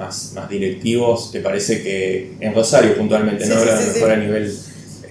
más, 0.00 0.32
más 0.34 0.48
directivos, 0.48 1.30
¿te 1.30 1.40
parece 1.40 1.82
que 1.82 2.32
en 2.40 2.54
Rosario 2.54 2.96
puntualmente, 2.96 3.46
no 3.46 3.56
habla 3.56 3.76
mejor 3.76 4.10
a 4.10 4.16
nivel... 4.16 4.58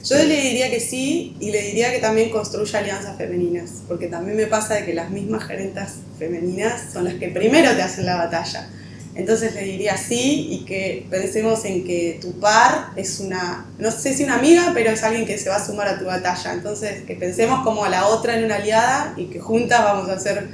Yo 0.03 0.15
le 0.15 0.41
diría 0.41 0.72
que 0.72 0.79
sí 0.79 1.36
y 1.39 1.51
le 1.51 1.62
diría 1.62 1.91
que 1.91 2.00
también 2.00 2.29
construya 2.29 2.79
alianzas 2.79 3.17
femeninas, 3.17 3.84
porque 3.88 4.08
también 4.08 4.36
me 4.36 4.48
pasa 4.48 4.75
de 4.75 4.86
que 4.86 4.93
las 4.93 5.12
mismas 5.12 5.43
gerentas 5.43 5.96
femeninas 6.17 6.91
son 6.91 7.03
las 7.03 7.15
que 7.15 7.27
primero 7.27 7.75
te 7.75 7.81
hacen 7.81 8.05
la 8.05 8.15
batalla. 8.15 8.67
Entonces 9.13 9.53
le 9.53 9.63
diría 9.63 9.98
sí 9.98 10.48
y 10.51 10.65
que 10.65 11.05
pensemos 11.10 11.65
en 11.65 11.84
que 11.84 12.17
tu 12.22 12.39
par 12.39 12.91
es 12.96 13.19
una, 13.19 13.67
no 13.77 13.91
sé 13.91 14.13
si 14.13 14.24
una 14.24 14.36
amiga, 14.36 14.72
pero 14.74 14.91
es 14.91 15.03
alguien 15.03 15.25
que 15.25 15.38
se 15.38 15.50
va 15.50 15.58
a 15.58 15.65
sumar 15.65 15.88
a 15.89 16.00
tu 16.00 16.05
batalla. 16.05 16.53
Entonces 16.53 17.03
que 17.03 17.15
pensemos 17.15 17.63
como 17.63 17.84
a 17.84 17.89
la 17.89 18.08
otra 18.08 18.38
en 18.38 18.46
una 18.46 18.55
aliada 18.55 19.13
y 19.17 19.25
que 19.25 19.39
juntas 19.39 19.84
vamos 19.84 20.10
a 20.10 20.17
ser 20.17 20.48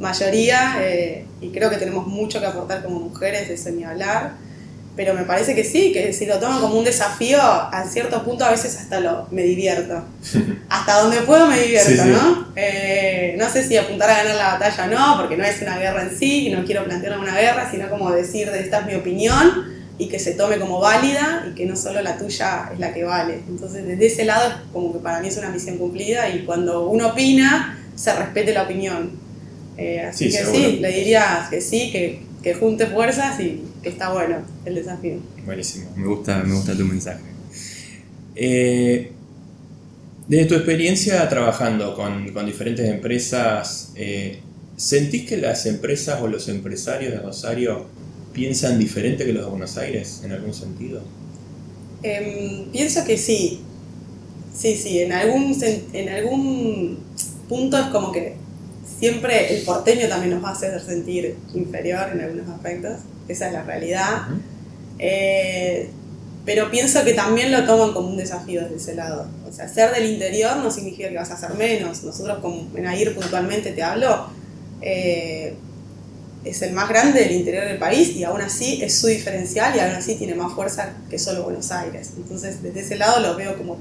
mayoría 0.00 0.76
eh, 0.80 1.26
y 1.40 1.50
creo 1.50 1.70
que 1.70 1.76
tenemos 1.76 2.06
mucho 2.06 2.40
que 2.40 2.46
aportar 2.46 2.82
como 2.82 2.98
mujeres, 3.00 3.48
ese 3.48 3.72
ni 3.72 3.84
hablar 3.84 4.32
pero 5.00 5.14
me 5.14 5.22
parece 5.22 5.54
que 5.54 5.64
sí, 5.64 5.92
que 5.92 6.12
si 6.12 6.26
lo 6.26 6.38
toman 6.38 6.60
como 6.60 6.78
un 6.78 6.84
desafío, 6.84 7.40
a 7.40 7.84
cierto 7.88 8.22
punto 8.22 8.44
a 8.44 8.50
veces 8.50 8.76
hasta 8.76 9.00
lo, 9.00 9.26
me 9.30 9.44
divierto. 9.44 10.04
Hasta 10.68 11.00
donde 11.00 11.22
puedo 11.22 11.46
me 11.46 11.58
divierto, 11.58 12.04
¿no? 12.04 12.52
Eh, 12.54 13.34
no 13.38 13.48
sé 13.48 13.66
si 13.66 13.78
apuntar 13.78 14.10
a 14.10 14.16
ganar 14.18 14.36
la 14.36 14.58
batalla 14.58 14.84
o 14.84 14.86
no, 14.88 15.16
porque 15.18 15.38
no 15.38 15.44
es 15.44 15.62
una 15.62 15.78
guerra 15.78 16.02
en 16.02 16.18
sí, 16.18 16.48
y 16.48 16.50
no 16.50 16.66
quiero 16.66 16.84
plantear 16.84 17.18
una 17.18 17.34
guerra, 17.34 17.70
sino 17.70 17.88
como 17.88 18.10
decir 18.10 18.50
de 18.50 18.60
esta 18.60 18.80
es 18.80 18.86
mi 18.86 18.94
opinión 18.94 19.72
y 19.96 20.08
que 20.08 20.18
se 20.18 20.32
tome 20.32 20.58
como 20.58 20.80
válida 20.80 21.46
y 21.50 21.54
que 21.54 21.64
no 21.64 21.76
solo 21.76 22.02
la 22.02 22.18
tuya 22.18 22.70
es 22.72 22.78
la 22.78 22.92
que 22.92 23.02
vale. 23.02 23.40
Entonces 23.48 23.86
desde 23.86 24.06
ese 24.06 24.24
lado 24.24 24.52
como 24.72 24.92
que 24.92 24.98
para 24.98 25.20
mí 25.20 25.28
es 25.28 25.36
una 25.38 25.48
misión 25.48 25.78
cumplida 25.78 26.28
y 26.28 26.44
cuando 26.44 26.88
uno 26.88 27.08
opina, 27.08 27.78
se 27.94 28.14
respete 28.14 28.52
la 28.52 28.64
opinión. 28.64 29.29
Eh, 29.80 30.02
así 30.02 30.26
que 30.26 30.44
sí, 30.44 30.78
le 30.78 30.92
diría 30.92 31.46
que 31.48 31.62
sí, 31.62 31.90
que, 31.90 32.20
que 32.42 32.52
junte 32.52 32.86
fuerzas 32.86 33.40
y 33.40 33.62
que 33.82 33.88
está 33.88 34.12
bueno 34.12 34.36
el 34.66 34.74
desafío. 34.74 35.14
Buenísimo, 35.46 35.90
me 35.96 36.06
gusta, 36.06 36.42
me 36.42 36.54
gusta 36.54 36.76
tu 36.76 36.84
mensaje. 36.84 37.22
Eh, 38.36 39.10
desde 40.28 40.44
tu 40.44 40.54
experiencia 40.54 41.26
trabajando 41.30 41.94
con, 41.94 42.30
con 42.34 42.44
diferentes 42.44 42.86
empresas, 42.90 43.92
eh, 43.96 44.40
¿sentís 44.76 45.26
que 45.26 45.38
las 45.38 45.64
empresas 45.64 46.20
o 46.20 46.26
los 46.26 46.48
empresarios 46.50 47.12
de 47.12 47.20
Rosario 47.20 47.86
piensan 48.34 48.78
diferente 48.78 49.24
que 49.24 49.32
los 49.32 49.44
de 49.44 49.50
Buenos 49.50 49.78
Aires 49.78 50.20
en 50.22 50.32
algún 50.32 50.52
sentido? 50.52 51.00
Em, 52.02 52.66
pienso 52.70 53.02
que 53.06 53.16
sí. 53.16 53.62
Sí, 54.54 54.76
sí, 54.76 55.00
en 55.00 55.12
algún, 55.12 55.56
en 55.94 56.08
algún 56.10 56.98
punto 57.48 57.78
es 57.78 57.86
como 57.86 58.12
que 58.12 58.34
siempre 59.00 59.56
el 59.56 59.64
porteño 59.64 60.06
también 60.06 60.34
nos 60.34 60.44
va 60.44 60.50
a 60.50 60.52
hacer 60.52 60.80
sentir 60.80 61.36
inferior 61.54 62.10
en 62.12 62.20
algunos 62.20 62.48
aspectos 62.48 62.98
esa 63.30 63.46
es 63.46 63.52
la 63.52 63.62
realidad. 63.62 64.22
Eh, 64.98 65.88
pero 66.44 66.70
pienso 66.70 67.04
que 67.04 67.14
también 67.14 67.52
lo 67.52 67.64
toman 67.64 67.92
como 67.92 68.08
un 68.08 68.16
desafío 68.16 68.62
desde 68.62 68.76
ese 68.76 68.94
lado. 68.94 69.28
O 69.48 69.52
sea, 69.52 69.68
ser 69.68 69.92
del 69.92 70.10
interior 70.10 70.56
no 70.56 70.70
significa 70.70 71.08
que 71.08 71.16
vas 71.16 71.30
a 71.30 71.34
hacer 71.34 71.54
menos. 71.54 72.02
Nosotros, 72.02 72.38
como 72.40 72.66
en 72.74 72.86
AIR 72.86 73.14
puntualmente 73.14 73.72
te 73.72 73.82
hablo, 73.82 74.26
eh, 74.80 75.54
es 76.44 76.62
el 76.62 76.72
más 76.72 76.88
grande 76.88 77.20
del 77.20 77.32
interior 77.32 77.66
del 77.66 77.78
país 77.78 78.16
y 78.16 78.24
aún 78.24 78.40
así 78.40 78.82
es 78.82 78.98
su 78.98 79.08
diferencial 79.08 79.76
y 79.76 79.80
aún 79.80 79.94
así 79.94 80.14
tiene 80.14 80.34
más 80.34 80.54
fuerza 80.54 80.94
que 81.08 81.18
solo 81.18 81.44
Buenos 81.44 81.70
Aires. 81.70 82.12
Entonces, 82.16 82.62
desde 82.62 82.80
ese 82.80 82.96
lado 82.96 83.20
lo 83.20 83.36
veo 83.36 83.56
como 83.56 83.76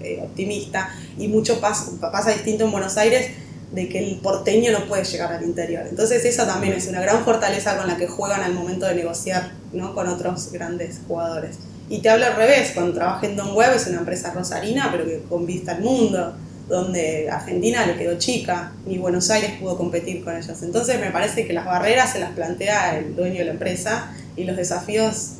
eh, 0.00 0.20
optimista 0.22 0.90
y 1.18 1.28
mucho 1.28 1.58
pasa, 1.60 1.90
pasa 2.12 2.30
distinto 2.30 2.66
en 2.66 2.70
Buenos 2.70 2.98
Aires 2.98 3.30
de 3.76 3.90
que 3.90 3.98
el 3.98 4.16
porteño 4.16 4.72
no 4.72 4.86
puede 4.86 5.04
llegar 5.04 5.30
al 5.34 5.44
interior. 5.44 5.84
Entonces 5.86 6.24
esa 6.24 6.46
también 6.46 6.72
es 6.72 6.88
una 6.88 7.02
gran 7.02 7.22
fortaleza 7.24 7.76
con 7.76 7.86
la 7.86 7.98
que 7.98 8.06
juegan 8.06 8.40
al 8.40 8.54
momento 8.54 8.86
de 8.86 8.94
negociar 8.94 9.52
¿no? 9.74 9.94
con 9.94 10.08
otros 10.08 10.50
grandes 10.50 11.00
jugadores. 11.06 11.58
Y 11.90 11.98
te 12.00 12.08
hablo 12.08 12.24
al 12.24 12.36
revés, 12.36 12.72
cuando 12.72 12.94
trabajé 12.94 13.26
en 13.26 13.36
Don 13.36 13.54
Web 13.54 13.74
es 13.76 13.86
una 13.86 13.98
empresa 13.98 14.32
rosarina, 14.32 14.88
pero 14.90 15.04
que 15.04 15.20
con 15.28 15.44
vista 15.44 15.72
al 15.72 15.82
mundo, 15.82 16.34
donde 16.68 17.28
Argentina 17.30 17.84
le 17.84 17.98
quedó 17.98 18.16
chica, 18.16 18.72
ni 18.86 18.96
Buenos 18.96 19.28
Aires 19.28 19.52
pudo 19.60 19.76
competir 19.76 20.24
con 20.24 20.34
ellos. 20.34 20.62
Entonces 20.62 20.98
me 20.98 21.10
parece 21.10 21.46
que 21.46 21.52
las 21.52 21.66
barreras 21.66 22.12
se 22.12 22.18
las 22.18 22.30
plantea 22.30 22.98
el 22.98 23.14
dueño 23.14 23.40
de 23.40 23.44
la 23.44 23.52
empresa 23.52 24.10
y 24.36 24.44
los 24.44 24.56
desafíos 24.56 25.32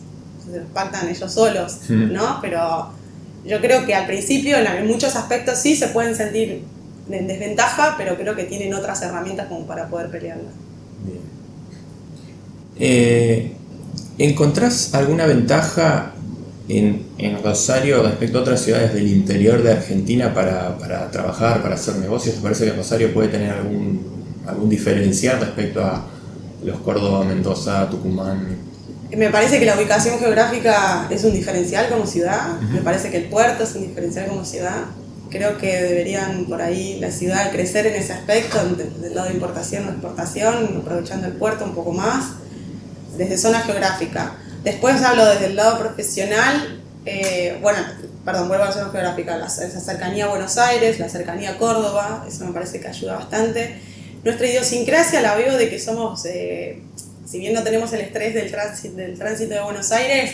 se 0.45 0.59
los 0.59 0.69
pactan 0.75 1.09
ellos 1.09 1.33
solos, 1.33 1.78
¿no? 1.88 2.38
Pero 2.43 2.93
yo 3.47 3.62
creo 3.62 3.87
que 3.87 3.95
al 3.95 4.07
principio 4.07 4.59
en 4.59 4.87
muchos 4.87 5.16
aspectos 5.16 5.59
sí 5.59 5.75
se 5.75 5.88
pueden 5.88 6.14
sentir 6.14 6.75
en 7.10 7.26
desventaja, 7.26 7.94
pero 7.96 8.16
creo 8.16 8.34
que 8.34 8.44
tienen 8.44 8.75
otras 8.75 9.00
herramientas 9.02 9.46
como 9.46 9.66
para 9.66 9.88
poder 9.88 10.10
pelearla. 10.10 10.50
Bien. 11.04 11.20
Eh, 12.78 13.52
¿Encontrás 14.18 14.94
alguna 14.94 15.26
ventaja 15.26 16.12
en, 16.68 17.06
en, 17.18 17.42
Rosario 17.42 18.02
respecto 18.02 18.38
a 18.38 18.40
otras 18.40 18.60
ciudades 18.60 18.92
del 18.94 19.06
interior 19.08 19.62
de 19.62 19.72
Argentina 19.72 20.34
para, 20.34 20.76
para, 20.78 21.10
trabajar, 21.10 21.62
para 21.62 21.75
hacer 21.75 21.96
negocios? 21.96 22.36
¿Te 22.36 22.40
parece 22.40 22.64
que 22.64 22.72
Rosario 22.72 23.12
puede 23.12 23.28
tener 23.28 23.50
algún, 23.50 24.00
algún 24.46 24.68
diferencial 24.68 25.40
respecto 25.40 25.84
a 25.84 26.06
los 26.64 26.80
Córdoba, 26.80 27.25
Mendoza, 27.25 27.88
Tucumán? 27.88 28.56
Me 29.16 29.30
parece 29.30 29.60
que 29.60 29.66
la 29.66 29.76
ubicación 29.76 30.18
geográfica 30.18 31.06
es 31.10 31.22
un 31.25 31.32
diferencial 31.32 31.88
como 31.88 32.06
ciudad, 32.06 32.58
me 32.72 32.80
parece 32.80 33.10
que 33.10 33.18
el 33.18 33.25
puerto 33.25 33.62
es 33.62 33.75
un 33.76 33.82
diferencial 33.82 34.26
como 34.26 34.44
ciudad, 34.44 34.84
creo 35.30 35.59
que 35.59 35.83
deberían 35.83 36.47
por 36.47 36.62
ahí 36.62 36.99
la 37.00 37.11
ciudad 37.11 37.50
crecer 37.50 37.87
en 37.87 37.95
ese 37.95 38.12
aspecto, 38.12 38.59
del 38.64 39.14
lado 39.14 39.28
de 39.28 39.35
importación 39.35 39.87
o 39.87 39.90
exportación, 39.90 40.78
aprovechando 40.83 41.26
el 41.26 41.35
puerto 41.35 41.64
un 41.64 41.75
poco 41.75 41.92
más, 41.92 42.33
desde 43.16 43.38
zona 43.38 43.61
geográfica. 43.61 44.37
Después 44.64 45.02
hablo 45.02 45.25
desde 45.26 45.47
el 45.47 45.56
lado 45.56 45.78
profesional, 45.78 46.83
eh, 47.04 47.59
bueno, 47.62 47.78
perdón, 48.25 48.49
vuelvo 48.49 48.64
a 48.64 48.66
la 48.68 48.73
zona 48.73 48.90
geográfica, 48.90 49.37
la, 49.37 49.47
esa 49.47 49.80
cercanía 49.80 50.25
a 50.25 50.28
Buenos 50.28 50.59
Aires, 50.59 50.99
la 50.99 51.09
cercanía 51.09 51.52
a 51.52 51.59
Córdoba, 51.59 52.25
eso 52.28 52.45
me 52.45 52.52
parece 52.52 52.80
que 52.80 52.88
ayuda 52.88 53.14
bastante. 53.14 53.80
Nuestra 54.25 54.47
idiosincrasia 54.49 55.23
la 55.23 55.37
veo 55.37 55.56
de 55.56 55.71
que 55.71 55.78
somos, 55.78 56.25
eh, 56.26 56.83
si 57.25 57.38
bien 57.38 57.54
no 57.54 57.62
tenemos 57.62 57.92
el 57.92 58.00
estrés 58.00 58.35
del 58.35 58.50
tránsito, 58.50 58.97
del 58.97 59.16
tránsito 59.16 59.54
de 59.54 59.61
Buenos 59.61 59.92
Aires, 59.92 60.33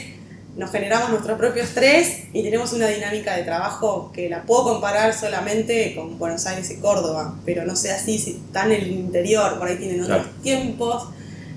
nos 0.56 0.70
generamos 0.70 1.10
nuestro 1.10 1.38
propio 1.38 1.62
estrés 1.62 2.24
y 2.32 2.42
tenemos 2.42 2.72
una 2.72 2.88
dinámica 2.88 3.36
de 3.36 3.42
trabajo 3.42 4.10
que 4.12 4.28
la 4.28 4.42
puedo 4.42 4.64
comparar 4.64 5.14
solamente 5.14 5.94
con 5.94 6.18
Buenos 6.18 6.44
Aires 6.46 6.70
y 6.70 6.76
Córdoba, 6.76 7.36
pero 7.46 7.64
no 7.64 7.74
sé 7.74 7.90
así 7.90 8.18
si 8.18 8.32
están 8.32 8.70
en 8.70 8.82
el 8.82 8.90
interior, 8.90 9.58
por 9.58 9.68
ahí 9.68 9.76
tienen 9.76 10.02
otros 10.02 10.26
tiempos. 10.42 11.08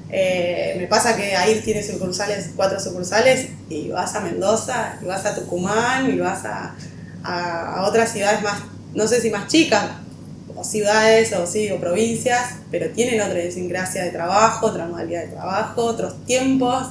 Eh, 0.09 0.75
me 0.77 0.87
pasa 0.87 1.17
que 1.17 1.35
ahí 1.35 1.59
tiene 1.65 1.83
sucursales, 1.83 2.51
cuatro 2.55 2.79
sucursales, 2.79 3.49
y 3.69 3.89
vas 3.89 4.15
a 4.15 4.21
Mendoza, 4.21 4.97
y 5.01 5.05
vas 5.05 5.25
a 5.25 5.35
Tucumán, 5.35 6.09
y 6.09 6.17
vas 6.17 6.45
a, 6.45 6.75
a, 7.23 7.85
otras 7.85 8.13
ciudades 8.13 8.41
más, 8.43 8.61
no 8.93 9.07
sé 9.07 9.19
si 9.19 9.29
más 9.29 9.47
chicas, 9.47 9.87
o 10.55 10.63
ciudades 10.63 11.33
o, 11.33 11.45
sí, 11.45 11.69
o 11.69 11.81
provincias, 11.81 12.59
pero 12.71 12.89
tienen 12.91 13.19
otra 13.19 13.41
idiosincrasia 13.41 14.05
de 14.05 14.11
trabajo, 14.11 14.67
otra 14.67 14.85
modalidad 14.85 15.23
de 15.23 15.31
trabajo, 15.33 15.83
otros 15.83 16.23
tiempos 16.25 16.87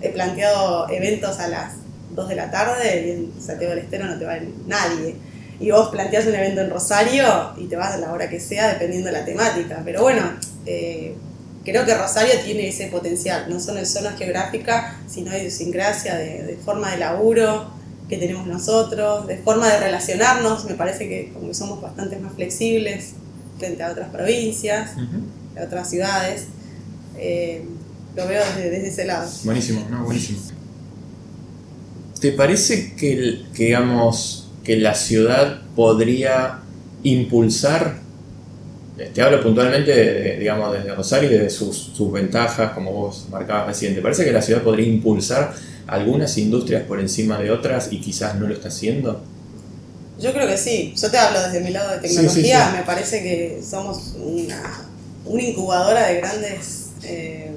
he 0.00 0.08
planteado 0.10 0.88
eventos 0.90 1.38
a 1.38 1.48
las 1.48 1.74
2 2.14 2.28
de 2.28 2.34
la 2.34 2.50
tarde 2.50 3.06
y 3.06 3.10
en 3.10 3.32
Santiago 3.40 3.74
del 3.74 3.84
Estero 3.84 4.06
no 4.06 4.18
te 4.18 4.24
va 4.24 4.38
nadie. 4.66 5.16
y 5.60 5.70
vos 5.70 5.90
planteas 5.90 6.26
un 6.26 6.34
evento 6.34 6.62
en 6.62 6.70
Rosario 6.70 7.52
y 7.58 7.66
te 7.66 7.76
vas 7.76 7.94
a 7.94 7.98
la 7.98 8.12
hora 8.12 8.30
que 8.30 8.40
sea 8.40 8.68
dependiendo 8.72 9.08
de 9.08 9.12
la 9.12 9.24
temática. 9.24 9.82
Pero 9.84 10.02
bueno, 10.02 10.22
eh, 10.64 11.14
creo 11.64 11.84
que 11.84 11.94
Rosario 11.94 12.32
tiene 12.42 12.68
ese 12.68 12.86
potencial, 12.86 13.44
no 13.48 13.60
solo 13.60 13.78
en 13.78 13.86
zona 13.86 14.12
geográfica, 14.12 14.96
sino 15.06 15.30
de 15.30 15.40
idiosincrasia, 15.40 16.16
de, 16.16 16.44
de 16.44 16.56
forma 16.56 16.90
de 16.92 16.96
laburo 16.96 17.70
que 18.08 18.16
tenemos 18.16 18.46
nosotros, 18.46 19.26
de 19.26 19.36
forma 19.36 19.68
de 19.68 19.80
relacionarnos. 19.80 20.64
Me 20.64 20.74
parece 20.74 21.08
que 21.08 21.30
como 21.32 21.52
somos 21.52 21.80
bastante 21.80 22.16
más 22.16 22.32
flexibles 22.32 23.12
frente 23.58 23.82
a 23.82 23.90
otras 23.90 24.08
provincias, 24.08 24.92
a 25.58 25.64
otras 25.64 25.88
ciudades, 25.88 26.46
eh, 27.16 27.62
lo 28.20 28.28
veo 28.28 28.42
desde, 28.56 28.88
ese 28.88 29.04
lado. 29.04 29.30
Buenísimo, 29.44 29.86
no, 29.90 30.04
buenísimo. 30.04 30.40
¿Te 32.20 32.32
parece 32.32 32.94
que, 32.94 33.42
que, 33.54 33.64
digamos, 33.64 34.50
que 34.62 34.76
la 34.76 34.94
ciudad 34.94 35.62
podría 35.74 36.60
impulsar 37.02 38.00
te 39.08 39.22
hablo 39.22 39.42
puntualmente, 39.42 39.92
de, 39.92 40.36
digamos, 40.36 40.72
desde 40.72 40.94
Rosario 40.94 41.30
y 41.30 41.38
de 41.38 41.50
sus, 41.50 41.92
sus, 41.94 42.12
ventajas, 42.12 42.72
como 42.72 42.92
vos 42.92 43.26
marcabas 43.30 43.68
recién. 43.68 43.94
¿Te 43.94 44.02
parece 44.02 44.24
que 44.24 44.32
la 44.32 44.42
ciudad 44.42 44.62
podría 44.62 44.86
impulsar 44.86 45.54
algunas 45.86 46.36
industrias 46.38 46.82
por 46.84 47.00
encima 47.00 47.38
de 47.38 47.50
otras 47.50 47.92
y 47.92 48.00
quizás 48.00 48.34
no 48.36 48.46
lo 48.46 48.54
está 48.54 48.68
haciendo? 48.68 49.22
Yo 50.20 50.32
creo 50.32 50.46
que 50.46 50.58
sí. 50.58 50.94
Yo 51.00 51.10
te 51.10 51.16
hablo 51.16 51.40
desde 51.40 51.60
mi 51.60 51.70
lado 51.70 51.92
de 51.92 52.08
tecnología. 52.08 52.74
Me 52.76 52.82
parece 52.82 53.22
que 53.22 53.62
somos 53.68 54.16
una, 54.18 54.86
una 55.24 55.42
incubadora 55.42 56.06
de 56.06 56.16
grandes, 56.16 56.90
eh, 57.02 57.50
eh, 57.50 57.52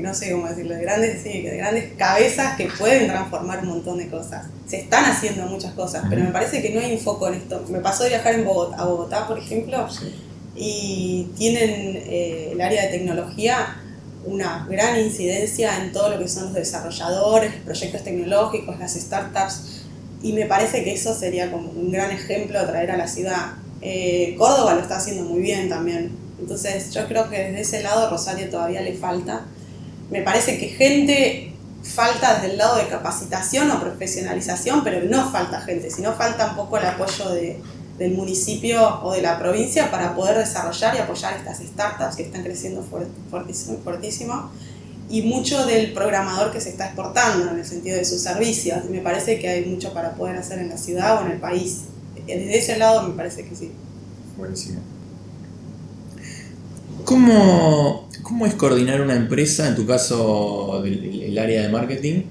no 0.00 0.14
sé 0.14 0.32
cómo 0.32 0.46
decirlo, 0.46 0.74
de 0.74 0.82
grandes, 0.82 1.22
sí, 1.22 1.42
de 1.42 1.56
grandes 1.56 1.92
cabezas 1.96 2.56
que 2.56 2.68
pueden 2.78 3.08
transformar 3.08 3.60
un 3.60 3.68
montón 3.68 3.98
de 3.98 4.08
cosas. 4.08 4.46
Se 4.66 4.78
están 4.78 5.04
haciendo 5.04 5.46
muchas 5.46 5.72
cosas, 5.74 6.04
pero 6.08 6.22
me 6.22 6.30
parece 6.30 6.62
que 6.62 6.70
no 6.70 6.80
hay 6.80 6.92
un 6.92 6.98
foco 6.98 7.28
en 7.28 7.34
esto. 7.34 7.64
Me 7.68 7.80
pasó 7.80 8.04
de 8.04 8.10
viajar 8.10 8.34
en 8.34 8.44
Bogotá, 8.44 8.76
a 8.76 8.84
Bogotá, 8.86 9.26
por 9.26 9.38
ejemplo, 9.38 9.86
y 10.54 11.30
tienen 11.36 11.96
eh, 11.96 12.50
el 12.52 12.60
área 12.60 12.82
de 12.82 12.88
tecnología 12.88 13.78
una 14.24 14.66
gran 14.68 15.00
incidencia 15.00 15.82
en 15.82 15.92
todo 15.92 16.10
lo 16.10 16.18
que 16.18 16.28
son 16.28 16.44
los 16.44 16.54
desarrolladores, 16.54 17.54
los 17.54 17.64
proyectos 17.64 18.04
tecnológicos, 18.04 18.78
las 18.78 18.94
startups, 18.94 19.82
y 20.22 20.32
me 20.32 20.46
parece 20.46 20.84
que 20.84 20.94
eso 20.94 21.14
sería 21.14 21.50
como 21.50 21.70
un 21.70 21.90
gran 21.90 22.10
ejemplo 22.10 22.58
a 22.58 22.66
traer 22.66 22.92
a 22.92 22.96
la 22.96 23.08
ciudad. 23.08 23.54
Eh, 23.80 24.36
Córdoba 24.38 24.74
lo 24.74 24.80
está 24.80 24.96
haciendo 24.96 25.24
muy 25.24 25.42
bien 25.42 25.68
también, 25.68 26.12
entonces 26.38 26.92
yo 26.92 27.06
creo 27.08 27.28
que 27.28 27.38
desde 27.38 27.60
ese 27.60 27.82
lado 27.82 28.10
Rosario 28.10 28.48
todavía 28.48 28.80
le 28.80 28.94
falta. 28.94 29.46
Me 30.12 30.20
parece 30.20 30.58
que 30.58 30.68
gente 30.68 31.54
falta 31.82 32.34
desde 32.34 32.52
el 32.52 32.58
lado 32.58 32.76
de 32.76 32.86
capacitación 32.86 33.70
o 33.70 33.80
profesionalización, 33.80 34.84
pero 34.84 35.08
no 35.08 35.30
falta 35.32 35.62
gente, 35.62 35.90
sino 35.90 36.12
falta 36.12 36.50
un 36.50 36.56
poco 36.56 36.76
el 36.76 36.84
apoyo 36.84 37.30
de, 37.30 37.58
del 37.96 38.12
municipio 38.12 39.00
o 39.02 39.14
de 39.14 39.22
la 39.22 39.38
provincia 39.38 39.90
para 39.90 40.14
poder 40.14 40.36
desarrollar 40.36 40.94
y 40.94 40.98
apoyar 40.98 41.34
estas 41.34 41.60
startups 41.60 42.16
que 42.16 42.24
están 42.24 42.42
creciendo 42.42 42.84
fuertísimo, 43.30 43.78
fuertísimo 43.78 44.50
y 45.08 45.22
mucho 45.22 45.64
del 45.64 45.94
programador 45.94 46.52
que 46.52 46.60
se 46.60 46.68
está 46.68 46.86
exportando 46.86 47.50
en 47.50 47.60
el 47.60 47.64
sentido 47.64 47.96
de 47.96 48.04
sus 48.04 48.20
servicios. 48.20 48.84
Me 48.90 49.00
parece 49.00 49.38
que 49.38 49.48
hay 49.48 49.64
mucho 49.64 49.94
para 49.94 50.12
poder 50.12 50.36
hacer 50.36 50.58
en 50.58 50.68
la 50.68 50.76
ciudad 50.76 51.22
o 51.22 51.26
en 51.26 51.32
el 51.32 51.40
país. 51.40 51.84
Desde 52.26 52.58
ese 52.58 52.76
lado 52.76 53.08
me 53.08 53.14
parece 53.14 53.46
que 53.46 53.56
sí. 53.56 53.72
¿Cómo, 57.04 58.08
cómo 58.22 58.46
es 58.46 58.54
coordinar 58.54 59.00
una 59.00 59.14
empresa, 59.14 59.68
en 59.68 59.76
tu 59.76 59.86
caso 59.86 60.82
el 60.84 61.38
área 61.38 61.62
de 61.62 61.68
marketing, 61.68 62.22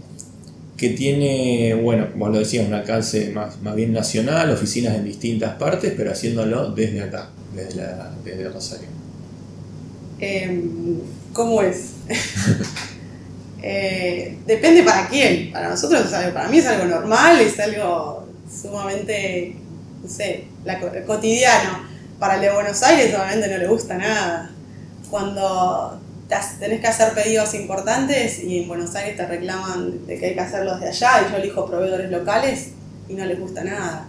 que 0.77 0.89
tiene, 0.89 1.75
bueno, 1.75 2.11
como 2.11 2.29
lo 2.29 2.39
decías, 2.39 2.67
un 2.67 2.73
alcance 2.73 3.29
más, 3.29 3.61
más 3.61 3.75
bien 3.75 3.93
nacional, 3.93 4.49
oficinas 4.49 4.95
en 4.95 5.03
distintas 5.03 5.55
partes, 5.55 5.93
pero 5.95 6.11
haciéndolo 6.11 6.71
desde 6.71 7.01
acá, 7.03 7.29
desde, 7.55 7.75
la, 7.75 8.11
desde 8.25 8.49
Rosario. 8.49 8.87
Em, 10.19 10.99
¿Cómo 11.33 11.61
es? 11.61 11.91
Eh, 13.63 14.39
depende 14.47 14.81
para 14.81 15.07
quién. 15.07 15.51
Para 15.51 15.69
nosotros, 15.69 16.07
para 16.33 16.49
mí 16.49 16.57
es 16.57 16.65
algo 16.65 16.85
normal, 16.85 17.39
es 17.39 17.59
algo 17.59 18.25
sumamente, 18.49 19.55
no 20.01 20.09
sé, 20.09 20.45
cotidiano. 21.05 21.90
Para 22.21 22.35
el 22.35 22.41
de 22.41 22.51
Buenos 22.51 22.83
Aires 22.83 23.15
obviamente 23.15 23.47
no 23.47 23.57
le 23.57 23.65
gusta 23.65 23.97
nada. 23.97 24.51
Cuando 25.09 25.99
tenés 26.59 26.79
que 26.79 26.85
hacer 26.85 27.13
pedidos 27.15 27.55
importantes 27.55 28.43
y 28.43 28.59
en 28.59 28.67
Buenos 28.67 28.93
Aires 28.93 29.17
te 29.17 29.25
reclaman 29.25 30.05
de 30.05 30.19
que 30.19 30.27
hay 30.27 30.33
que 30.35 30.39
hacerlos 30.39 30.79
de 30.79 30.89
allá 30.89 31.25
y 31.27 31.31
yo 31.31 31.37
elijo 31.37 31.65
proveedores 31.65 32.11
locales 32.11 32.73
y 33.09 33.15
no 33.15 33.25
les 33.25 33.39
gusta 33.39 33.63
nada. 33.63 34.05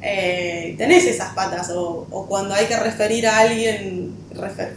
Eh, 0.00 0.74
tenés 0.78 1.04
esas 1.04 1.34
patas 1.34 1.68
o, 1.72 2.06
o, 2.10 2.26
cuando 2.26 2.54
hay 2.54 2.64
que 2.64 2.78
referir 2.78 3.26
a 3.26 3.40
alguien, 3.40 4.14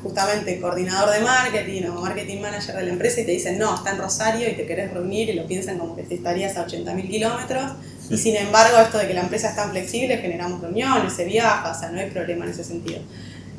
justamente 0.01 0.59
coordinador 0.59 1.13
de 1.13 1.21
marketing 1.21 1.83
o 1.83 2.01
marketing 2.01 2.41
manager 2.41 2.75
de 2.75 2.83
la 2.83 2.91
empresa 2.91 3.21
y 3.21 3.25
te 3.25 3.31
dicen, 3.31 3.57
no, 3.57 3.75
está 3.75 3.91
en 3.91 3.99
Rosario 3.99 4.49
y 4.49 4.55
te 4.55 4.65
querés 4.65 4.93
reunir 4.93 5.29
y 5.29 5.33
lo 5.35 5.47
piensan 5.47 5.77
como 5.77 5.95
que 5.95 6.01
estarías 6.13 6.57
a 6.57 6.67
80.000 6.67 7.09
kilómetros. 7.09 7.71
Y 8.09 8.17
sin 8.17 8.35
embargo, 8.35 8.77
esto 8.79 8.97
de 8.97 9.07
que 9.07 9.13
la 9.13 9.21
empresa 9.21 9.49
es 9.49 9.55
tan 9.55 9.71
flexible, 9.71 10.17
generamos 10.17 10.61
reuniones, 10.61 11.13
se 11.13 11.25
viaja, 11.25 11.71
o 11.71 11.79
sea, 11.79 11.89
no 11.89 11.99
hay 11.99 12.09
problema 12.09 12.45
en 12.45 12.51
ese 12.51 12.63
sentido 12.63 12.99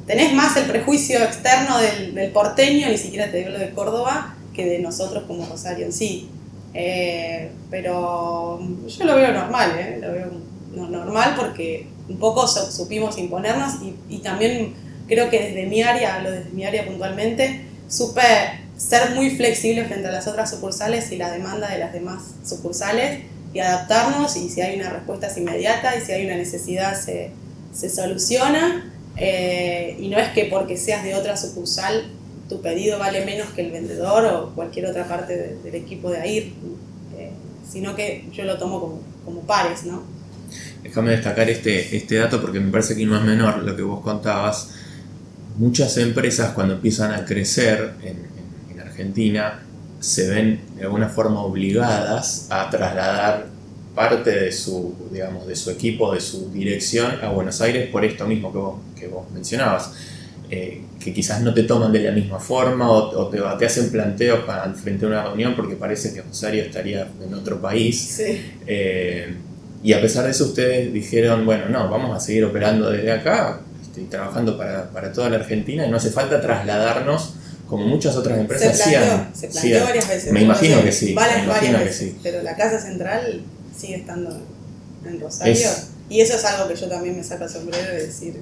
tenés 0.07 0.33
más 0.35 0.57
el 0.57 0.64
prejuicio 0.66 1.22
externo 1.22 1.78
del, 1.78 2.30
porteño, 2.33 2.88
ni 2.88 2.98
siquiera 2.98 3.30
te 3.30 3.38
digo 3.38 3.50
lo 3.50 3.59
de 3.59 3.70
Córdoba, 3.70 4.35
que 4.54 4.66
de 4.66 4.78
nosotros 4.78 5.24
como 5.26 5.46
Rosario 5.46 5.87
en 5.87 5.92
sí. 5.92 6.28
Eh, 6.74 7.50
pero 7.70 8.61
yo 8.87 9.04
lo 9.04 9.16
veo 9.16 9.33
normal, 9.33 9.72
¿eh? 9.78 9.98
lo 10.00 10.12
veo 10.12 10.88
normal 10.88 11.35
porque 11.37 11.87
un 12.09 12.18
poco 12.18 12.46
supimos 12.46 13.16
imponernos 13.18 13.74
y, 14.09 14.18
también 14.18 14.74
creo 15.07 15.30
que 15.30 15.40
desde 15.40 15.66
mi 15.66 15.83
área, 15.83 16.16
hablo 16.16 16.30
desde 16.30 16.50
mi 16.50 16.64
área 16.64 16.85
puntualmente, 16.85 17.66
supe 17.88 18.22
ser 18.76 19.14
muy 19.14 19.30
flexible 19.30 19.85
frente 19.85 20.09
a 20.09 20.11
las 20.11 20.26
otras 20.26 20.50
sucursales 20.50 21.12
y 21.12 21.16
la 21.16 21.30
demanda 21.30 21.68
de 21.68 21.78
las 21.78 21.92
demás 21.92 22.22
sucursales 22.44 23.20
y 23.55 23.61
adaptarnos 23.61 24.37
y 24.37 24.51
si 24.51 24.61
hay 24.61 24.79
una 24.79 24.90
respuesta 24.90 25.29
es 25.29 25.37
inmediata 25.38 25.97
y 25.97 26.01
si 26.01 26.12
hay 26.12 26.27
una 26.27 26.37
necesidad 26.37 27.01
se, 27.01 27.31
se 27.73 27.88
soluciona 27.88 28.93
eh, 29.17 29.97
y 30.01 30.09
no 30.09 30.19
es 30.19 30.31
que 30.31 30.47
porque 30.47 30.77
seas 30.77 31.05
de 31.05 31.14
otra 31.14 31.37
sucursal 31.37 32.05
tu 32.49 32.61
pedido 32.61 32.99
vale 32.99 33.25
menos 33.25 33.49
que 33.51 33.62
el 33.62 33.71
vendedor 33.71 34.27
o 34.27 34.55
cualquier 34.55 34.87
otra 34.87 35.07
parte 35.07 35.57
del 35.62 35.75
equipo 35.75 36.11
de 36.11 36.19
AIR, 36.19 36.43
eh, 37.17 37.31
sino 37.71 37.95
que 37.95 38.27
yo 38.33 38.45
lo 38.45 38.59
tomo 38.59 38.81
como, 38.81 39.01
como 39.25 39.40
pares, 39.43 39.85
¿no? 39.85 40.03
Déjame 40.83 41.12
destacar 41.12 41.49
este, 41.49 41.97
este 41.97 42.17
dato 42.17 42.40
porque 42.43 42.61
me 42.61 42.71
parece 42.71 42.95
que 42.95 43.07
no 43.07 43.17
es 43.17 43.25
menor 43.25 43.62
lo 43.62 43.75
que 43.75 43.83
vos 43.83 44.01
contabas. 44.01 44.73
Muchas 45.57 45.97
empresas 45.97 46.53
cuando 46.53 46.75
empiezan 46.75 47.12
a 47.12 47.25
crecer 47.25 47.95
en, 48.03 48.19
en 48.71 48.81
Argentina 48.81 49.63
se 50.05 50.29
ven 50.29 50.61
de 50.77 50.83
alguna 50.83 51.09
forma 51.09 51.43
obligadas 51.43 52.49
a 52.51 52.69
trasladar 52.69 53.47
parte 53.95 54.31
de 54.31 54.53
su, 54.53 54.95
digamos, 55.11 55.47
de 55.47 55.57
su 55.57 55.71
equipo, 55.71 56.12
de 56.12 56.21
su 56.21 56.51
dirección 56.51 57.12
a 57.23 57.31
Buenos 57.31 57.62
Aires 57.62 57.88
por 57.90 58.05
esto 58.05 58.27
mismo 58.27 58.53
que 58.53 58.59
vos, 58.59 58.81
que 58.99 59.09
vos 59.09 59.31
mencionabas. 59.33 59.93
Eh, 60.51 60.83
que 61.03 61.14
quizás 61.14 61.40
no 61.40 61.55
te 61.55 61.62
toman 61.62 61.90
de 61.90 62.01
la 62.01 62.11
misma 62.11 62.38
forma 62.38 62.90
o, 62.90 63.29
te, 63.29 63.38
te, 63.59 63.64
hacen 63.64 63.90
planteos 63.90 64.40
para, 64.40 64.71
frente 64.75 65.07
a 65.07 65.09
una 65.09 65.23
reunión 65.23 65.57
porque 65.57 65.75
parece 65.75 66.12
que 66.12 66.21
Rosario 66.21 66.64
estaría 66.64 67.09
en 67.25 67.33
otro 67.33 67.61
país. 67.61 68.21
Eh, 68.67 69.35
y 69.83 69.93
a 69.95 70.03
pesar 70.03 70.25
de 70.25 70.33
eso 70.33 70.45
ustedes 70.45 70.93
dijeron, 70.93 71.47
bueno, 71.47 71.71
no, 71.71 71.88
vamos 71.88 72.14
a 72.14 72.21
seguir 72.21 72.45
operando 72.45 72.90
desde 72.90 73.11
acá 73.11 73.61
trabajando 74.11 74.59
para, 74.59 74.90
para, 74.90 75.12
toda 75.12 75.31
la 75.31 75.37
Argentina 75.37 75.87
y 75.87 75.90
no 75.90 75.97
hace 75.97 76.11
falta 76.11 76.40
trasladarnos 76.40 77.37
como 77.68 77.87
muchas 77.87 78.16
otras 78.16 78.38
empresas 78.38 78.77
se 78.77 78.90
planteó, 78.90 79.27
se 79.35 79.48
planteó 79.48 79.85
varias 79.85 80.09
veces. 80.09 80.33
Me 80.33 80.42
imagino 80.42 80.83
que 80.83 80.92
sí. 80.92 81.14
Varias, 81.14 81.46
varias 81.46 81.85
veces, 81.85 82.14
Pero 82.22 82.42
la 82.42 82.57
casa 82.57 82.79
central 82.79 83.42
sigue 83.77 83.96
estando 83.96 84.40
en 85.05 85.20
Rosario. 85.20 85.68
Y 86.11 86.20
eso 86.20 86.37
es 86.37 86.44
algo 86.44 86.68
que 86.68 86.77
yo 86.77 86.88
también 86.88 87.16
me 87.16 87.24
saco 87.24 87.44
el 87.44 87.50
sombrero 87.50 87.92
de 87.92 88.07
decir. 88.07 88.40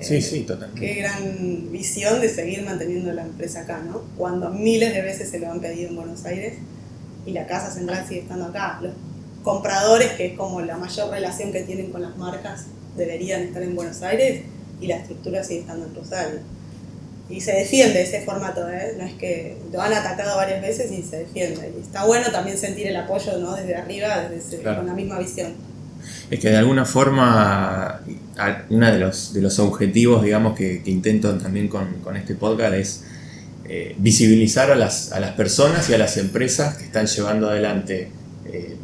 sí, 0.00 0.16
eh, 0.16 0.22
sí, 0.22 0.40
totalmente. 0.40 0.80
Qué 0.80 0.94
gran 1.00 1.72
visión 1.72 2.20
de 2.20 2.28
seguir 2.28 2.62
manteniendo 2.62 3.12
la 3.12 3.22
empresa 3.22 3.62
acá, 3.62 3.80
¿no? 3.80 4.02
Cuando 4.16 4.50
miles 4.50 4.92
de 4.92 5.00
veces 5.00 5.30
se 5.30 5.38
lo 5.38 5.50
han 5.50 5.60
pedido 5.60 5.88
en 5.88 5.96
Buenos 5.96 6.24
Aires 6.26 6.54
y 7.24 7.32
la 7.32 7.46
casa 7.46 7.70
central 7.70 8.04
sigue 8.06 8.20
estando 8.20 8.46
acá. 8.46 8.78
Los 8.82 8.92
compradores, 9.42 10.12
que 10.12 10.26
es 10.26 10.32
como 10.36 10.60
la 10.60 10.76
mayor 10.76 11.10
relación 11.10 11.52
que 11.52 11.62
tienen 11.62 11.90
con 11.90 12.02
las 12.02 12.16
marcas, 12.18 12.66
deberían 12.96 13.42
estar 13.42 13.62
en 13.62 13.74
Buenos 13.74 14.02
Aires 14.02 14.42
y 14.80 14.86
la 14.86 14.96
estructura 14.96 15.42
sigue 15.42 15.60
estando 15.60 15.86
en 15.86 15.94
Rosario 15.94 16.57
y 17.30 17.40
se 17.42 17.52
defiende 17.52 18.02
ese 18.02 18.22
formato, 18.22 18.68
¿eh? 18.70 18.94
no 18.96 19.04
es 19.04 19.12
que 19.14 19.56
lo 19.70 19.82
han 19.82 19.92
atacado 19.92 20.36
varias 20.36 20.62
veces 20.62 20.90
y 20.90 21.02
se 21.02 21.18
defiende. 21.18 21.72
Y 21.76 21.82
está 21.82 22.06
bueno 22.06 22.30
también 22.32 22.56
sentir 22.56 22.86
el 22.86 22.96
apoyo 22.96 23.36
¿no? 23.38 23.54
desde 23.54 23.76
arriba, 23.76 24.28
desde 24.30 24.62
con 24.62 24.86
la 24.86 24.94
misma 24.94 25.18
visión. 25.18 25.52
Es 26.30 26.40
que 26.40 26.48
de 26.48 26.56
alguna 26.56 26.86
forma, 26.86 28.00
uno 28.70 28.92
de 28.92 28.98
los, 28.98 29.34
de 29.34 29.42
los 29.42 29.58
objetivos 29.58 30.22
digamos, 30.22 30.56
que, 30.56 30.80
intento 30.86 31.36
también 31.36 31.68
con, 31.68 31.94
con, 32.02 32.16
este 32.16 32.34
podcast 32.34 32.74
es 32.74 33.04
eh, 33.68 33.94
visibilizar 33.98 34.70
a 34.70 34.74
las, 34.74 35.12
a 35.12 35.20
las, 35.20 35.32
personas 35.32 35.90
y 35.90 35.94
a 35.94 35.98
las 35.98 36.16
empresas 36.16 36.78
que 36.78 36.84
están 36.84 37.06
llevando 37.06 37.50
adelante 37.50 38.10
eh, 38.46 38.76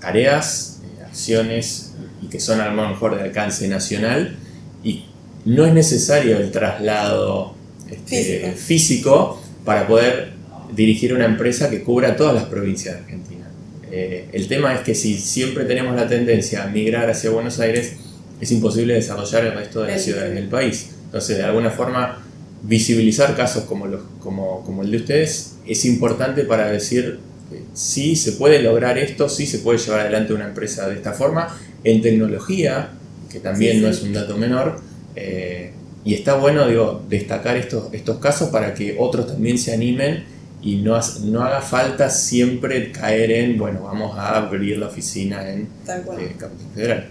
tareas, 0.00 0.80
acciones 1.04 1.94
y 2.20 2.28
que 2.28 2.38
son 2.38 2.60
a 2.60 2.68
lo 2.68 2.88
mejor 2.88 3.16
de 3.16 3.22
alcance 3.22 3.66
nacional 3.66 4.36
y 4.84 5.06
no 5.44 5.66
es 5.66 5.74
necesario 5.74 6.36
el 6.38 6.52
traslado 6.52 7.56
este, 7.92 8.52
físico. 8.52 9.40
para 9.64 9.86
poder 9.86 10.32
dirigir 10.74 11.12
una 11.14 11.26
empresa 11.26 11.70
que 11.70 11.82
cubra 11.82 12.16
todas 12.16 12.34
las 12.34 12.44
provincias 12.44 12.94
de 12.94 13.00
Argentina. 13.02 13.50
Eh, 13.90 14.28
el 14.32 14.48
tema 14.48 14.74
es 14.74 14.80
que 14.80 14.94
si 14.94 15.18
siempre 15.18 15.64
tenemos 15.64 15.94
la 15.94 16.08
tendencia 16.08 16.64
a 16.64 16.66
migrar 16.68 17.10
hacia 17.10 17.30
Buenos 17.30 17.60
Aires, 17.60 17.96
es 18.40 18.50
imposible 18.50 18.94
desarrollar 18.94 19.44
el 19.44 19.52
resto 19.52 19.82
de 19.82 19.92
las 19.92 20.02
ciudades 20.02 20.34
del 20.34 20.48
país. 20.48 20.90
Entonces, 21.04 21.36
de 21.36 21.44
alguna 21.44 21.70
forma, 21.70 22.24
visibilizar 22.62 23.36
casos 23.36 23.64
como, 23.64 23.86
los, 23.86 24.00
como, 24.20 24.64
como 24.64 24.82
el 24.82 24.90
de 24.90 24.96
ustedes 24.96 25.56
es 25.66 25.84
importante 25.84 26.44
para 26.44 26.68
decir 26.68 27.18
que 27.50 27.62
sí 27.74 28.16
se 28.16 28.32
puede 28.32 28.62
lograr 28.62 28.98
esto, 28.98 29.28
sí 29.28 29.46
se 29.46 29.58
puede 29.58 29.78
llevar 29.78 30.00
adelante 30.00 30.32
una 30.32 30.46
empresa 30.46 30.88
de 30.88 30.96
esta 30.96 31.12
forma, 31.12 31.56
en 31.84 32.00
tecnología, 32.00 32.90
que 33.30 33.40
también 33.40 33.82
no 33.82 33.88
es 33.88 34.02
un 34.02 34.12
dato 34.12 34.36
menor, 34.36 34.80
eh, 35.16 35.72
y 36.04 36.14
está 36.14 36.34
bueno 36.34 36.66
digo, 36.66 37.02
destacar 37.08 37.56
estos, 37.56 37.92
estos 37.92 38.18
casos 38.18 38.50
para 38.50 38.74
que 38.74 38.96
otros 38.98 39.26
también 39.26 39.58
se 39.58 39.72
animen 39.72 40.24
y 40.60 40.76
no, 40.76 40.98
no 41.24 41.42
haga 41.42 41.60
falta 41.60 42.08
siempre 42.08 42.92
caer 42.92 43.30
en, 43.32 43.58
bueno, 43.58 43.82
vamos 43.82 44.16
a 44.16 44.36
abrir 44.36 44.78
la 44.78 44.86
oficina 44.86 45.48
en 45.50 45.62
eh, 45.88 46.36
Capital 46.38 46.50
Federal. 46.74 47.08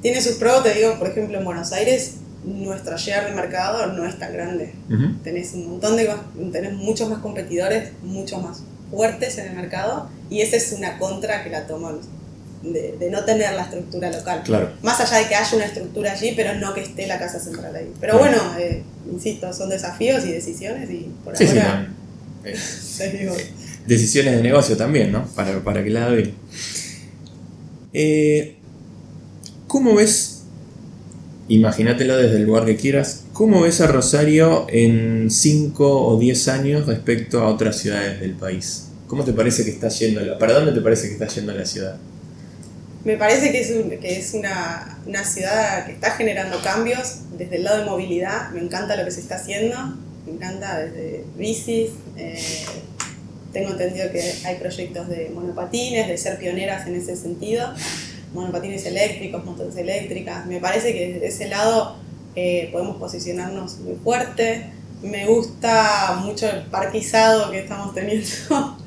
Tiene 0.00 0.20
sus 0.22 0.36
pros, 0.36 0.62
te 0.62 0.74
digo, 0.74 0.98
por 0.98 1.08
ejemplo, 1.08 1.38
en 1.38 1.44
Buenos 1.44 1.72
Aires 1.72 2.16
nuestra 2.46 2.96
share 2.96 3.26
de 3.26 3.34
mercado 3.34 3.92
no 3.92 4.06
es 4.06 4.18
tan 4.18 4.32
grande. 4.32 4.72
Tenés 5.24 5.52
un 5.54 5.70
montón 5.70 5.96
de 5.96 6.08
tenés 6.52 6.72
muchos 6.74 7.10
más 7.10 7.18
competidores, 7.18 7.90
muchos 8.02 8.42
más 8.42 8.62
fuertes 8.90 9.36
en 9.38 9.48
el 9.48 9.56
mercado 9.56 10.08
y 10.30 10.40
esa 10.40 10.56
es 10.56 10.72
una 10.72 10.98
contra 10.98 11.42
que 11.42 11.50
la 11.50 11.66
toman 11.66 11.98
de, 12.72 13.08
no 13.10 13.24
tener 13.24 13.54
la 13.54 13.62
estructura 13.62 14.10
local. 14.10 14.42
Claro. 14.44 14.70
Más 14.82 15.00
allá 15.00 15.18
de 15.18 15.28
que 15.28 15.34
haya 15.34 15.56
una 15.56 15.66
estructura 15.66 16.12
allí, 16.12 16.32
pero 16.36 16.54
no 16.54 16.74
que 16.74 16.82
esté 16.82 17.06
la 17.06 17.18
casa 17.18 17.38
central 17.38 17.74
ahí. 17.74 17.92
Pero 18.00 18.18
bueno, 18.18 18.36
eh, 18.58 18.82
insisto, 19.10 19.52
son 19.52 19.68
desafíos 19.68 20.24
y 20.24 20.32
decisiones 20.32 20.90
y 20.90 21.08
por 21.24 21.36
sí, 21.36 21.46
ahora... 21.48 21.92
Sí, 22.44 23.04
decisiones 23.86 24.36
de 24.36 24.42
negocio 24.42 24.76
también, 24.76 25.12
¿no? 25.12 25.26
Para, 25.34 25.62
para 25.62 25.82
que 25.82 25.90
lado 25.90 26.18
ir. 26.18 26.34
Eh, 27.92 28.56
¿Cómo 29.66 29.94
ves, 29.94 30.42
imagínatelo 31.48 32.16
desde 32.16 32.36
el 32.36 32.44
lugar 32.44 32.66
que 32.66 32.76
quieras, 32.76 33.24
cómo 33.32 33.62
ves 33.62 33.80
a 33.80 33.86
Rosario 33.86 34.66
en 34.68 35.30
5 35.30 36.06
o 36.06 36.18
10 36.18 36.48
años 36.48 36.86
respecto 36.86 37.40
a 37.40 37.48
otras 37.48 37.78
ciudades 37.78 38.20
del 38.20 38.32
país? 38.32 38.88
¿Cómo 39.06 39.24
te 39.24 39.32
parece 39.32 39.64
que 39.64 39.70
está 39.70 39.88
yendo? 39.88 40.38
¿Para 40.38 40.54
dónde 40.54 40.72
te 40.72 40.80
parece 40.80 41.08
que 41.08 41.14
está 41.14 41.26
yendo 41.28 41.52
la 41.52 41.64
ciudad? 41.64 41.96
Me 43.06 43.16
parece 43.16 43.52
que 43.52 43.60
es, 43.60 43.68
que 44.00 44.18
es 44.18 44.34
una, 44.34 45.24
ciudad 45.24 45.86
que 45.86 45.92
está 45.92 46.10
generando 46.10 46.60
cambios 46.60 47.20
desde 47.38 47.56
el 47.56 47.64
lado 47.64 47.78
de 47.78 47.84
movilidad. 47.84 48.50
Me 48.50 48.60
encanta 48.60 48.96
lo 48.96 49.04
que 49.04 49.12
se 49.12 49.20
está 49.20 49.36
haciendo. 49.36 49.76
Me 50.26 50.32
encanta 50.32 50.80
desde 50.80 51.24
bicis. 51.38 51.92
Eh, 52.16 52.36
tengo 53.52 53.70
entendido 53.70 54.10
que 54.10 54.34
hay 54.44 54.56
proyectos 54.56 55.08
de 55.08 55.30
monopatines, 55.30 56.08
de 56.08 56.18
ser 56.18 56.36
pioneras 56.38 56.86
en 56.86 56.96
ese 56.96 57.16
sentido 57.16 57.72
monopatines 58.32 58.84
eléctricos, 58.86 59.44
motores 59.44 59.76
eléctricas. 59.76 60.46
Me 60.46 60.60
parece 60.60 60.92
que 60.92 61.14
desde 61.14 61.26
ese 61.26 61.48
lado 61.48 61.96
eh, 62.34 62.68
podemos 62.72 62.96
posicionarnos 62.96 63.78
muy 63.78 63.96
fuerte. 63.96 64.70
Me 65.02 65.26
gusta 65.26 66.20
mucho 66.22 66.48
el 66.48 66.62
parquizado 66.64 67.50
que 67.50 67.60
estamos 67.60 67.94
teniendo. 67.94 68.26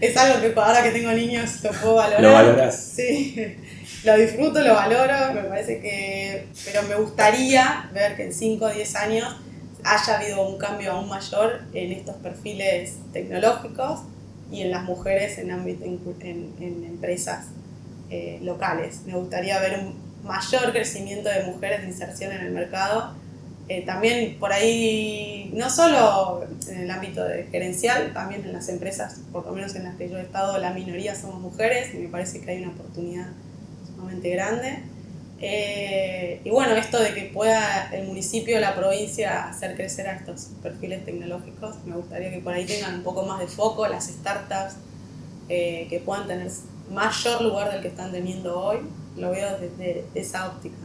es 0.00 0.16
algo 0.16 0.40
que 0.40 0.52
ahora 0.60 0.82
que 0.82 0.90
tengo 0.90 1.12
niños 1.12 1.62
lo 1.62 1.70
puedo 1.70 1.94
valorar. 1.94 2.22
¿Lo 2.22 2.32
valoras? 2.32 2.92
Sí, 2.96 3.56
lo 4.08 4.16
disfruto, 4.16 4.60
lo 4.60 4.74
valoro. 4.74 5.34
Me 5.34 5.42
parece 5.42 5.80
que. 5.80 6.46
Pero 6.64 6.82
me 6.84 6.94
gustaría 6.96 7.90
ver 7.92 8.16
que 8.16 8.24
en 8.24 8.32
5 8.32 8.64
o 8.64 8.68
10 8.68 8.96
años 8.96 9.36
haya 9.84 10.18
habido 10.18 10.48
un 10.48 10.58
cambio 10.58 10.92
aún 10.92 11.08
mayor 11.08 11.62
en 11.72 11.92
estos 11.92 12.16
perfiles 12.16 12.96
tecnológicos 13.12 14.00
y 14.50 14.62
en 14.62 14.70
las 14.70 14.84
mujeres 14.84 15.38
en, 15.38 15.50
ámbito, 15.50 15.84
en, 15.84 16.54
en 16.60 16.84
empresas 16.84 17.46
eh, 18.10 18.38
locales. 18.42 19.02
Me 19.06 19.14
gustaría 19.14 19.58
ver 19.60 19.78
un 19.80 19.94
mayor 20.24 20.72
crecimiento 20.72 21.28
de 21.28 21.44
mujeres 21.44 21.82
de 21.82 21.88
inserción 21.88 22.32
en 22.32 22.40
el 22.40 22.52
mercado. 22.52 23.14
Eh, 23.68 23.84
también 23.84 24.38
por 24.38 24.50
ahí, 24.50 25.50
no 25.54 25.68
solo 25.68 26.46
en 26.68 26.80
el 26.80 26.90
ámbito 26.90 27.22
de 27.22 27.44
gerencial, 27.44 28.14
también 28.14 28.42
en 28.44 28.54
las 28.54 28.70
empresas, 28.70 29.20
por 29.30 29.44
lo 29.44 29.52
menos 29.52 29.74
en 29.74 29.84
las 29.84 29.96
que 29.96 30.08
yo 30.08 30.16
he 30.16 30.22
estado, 30.22 30.56
la 30.56 30.72
minoría 30.72 31.14
somos 31.14 31.40
mujeres 31.40 31.94
y 31.94 31.98
me 31.98 32.08
parece 32.08 32.40
que 32.40 32.50
hay 32.50 32.62
una 32.62 32.72
oportunidad 32.72 33.26
sumamente 33.98 34.30
grande. 34.30 34.82
Eh, 35.40 36.40
y 36.44 36.50
bueno, 36.50 36.74
esto 36.74 37.00
de 37.00 37.14
que 37.14 37.30
pueda 37.32 37.90
el 37.92 38.06
municipio 38.06 38.58
la 38.58 38.74
provincia 38.74 39.48
hacer 39.48 39.76
crecer 39.76 40.08
a 40.08 40.16
estos 40.16 40.48
perfiles 40.62 41.04
tecnológicos, 41.04 41.76
me 41.86 41.94
gustaría 41.94 42.30
que 42.30 42.40
por 42.40 42.52
ahí 42.52 42.64
tengan 42.64 42.96
un 42.96 43.02
poco 43.02 43.24
más 43.24 43.38
de 43.38 43.46
foco 43.46 43.86
las 43.86 44.08
startups, 44.08 44.74
que 45.48 46.02
puedan 46.04 46.26
tener 46.26 46.50
mayor 46.92 47.42
lugar 47.42 47.72
del 47.72 47.82
que 47.82 47.88
están 47.88 48.12
teniendo 48.12 48.58
hoy, 48.58 48.78
lo 49.16 49.30
veo 49.30 49.58
desde 49.58 50.04
esa 50.14 50.48
óptica. 50.48 50.76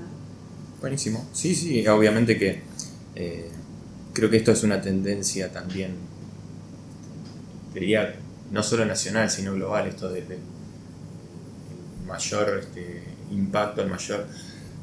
Buenísimo. 0.82 1.26
Sí, 1.34 1.56
sí, 1.56 1.88
obviamente 1.88 2.38
que 2.38 2.62
eh, 3.16 3.50
creo 4.14 4.30
que 4.30 4.38
esto 4.38 4.52
es 4.52 4.64
una 4.64 4.82
tendencia 4.82 5.52
también, 5.52 5.96
diría, 7.74 8.16
no 8.52 8.64
solo 8.64 8.86
nacional, 8.86 9.30
sino 9.30 9.54
global, 9.54 9.88
esto 9.88 10.10
de, 10.10 10.24
mayor 12.06 12.60
este, 12.62 13.04
impacto, 13.32 13.82
el 13.82 13.90
mayor 13.90 14.28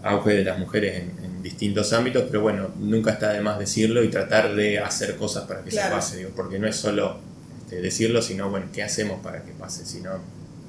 auge 0.03 0.31
de 0.31 0.45
las 0.45 0.59
mujeres 0.59 1.03
en, 1.03 1.31
distintos 1.43 1.95
ámbitos, 1.95 2.25
pero 2.27 2.43
bueno, 2.43 2.69
nunca 2.79 3.13
está 3.13 3.33
de 3.33 3.41
más 3.41 3.59
decirlo 3.59 4.05
y 4.05 4.09
tratar 4.09 4.55
de 4.55 4.79
hacer 4.79 5.17
cosas 5.17 5.45
para 5.45 5.65
que 5.65 5.71
se 5.71 5.81
pase, 5.81 6.19
digo, 6.19 6.33
porque 6.37 6.59
no 6.59 6.69
es 6.69 6.77
solo 6.77 7.17
este, 7.63 7.81
decirlo, 7.81 8.21
sino, 8.21 8.51
bueno, 8.51 8.67
¿qué 8.75 8.83
hacemos 8.83 9.21
para 9.23 9.43
que 9.43 9.53
pase? 9.53 9.87
Sino 9.87 10.21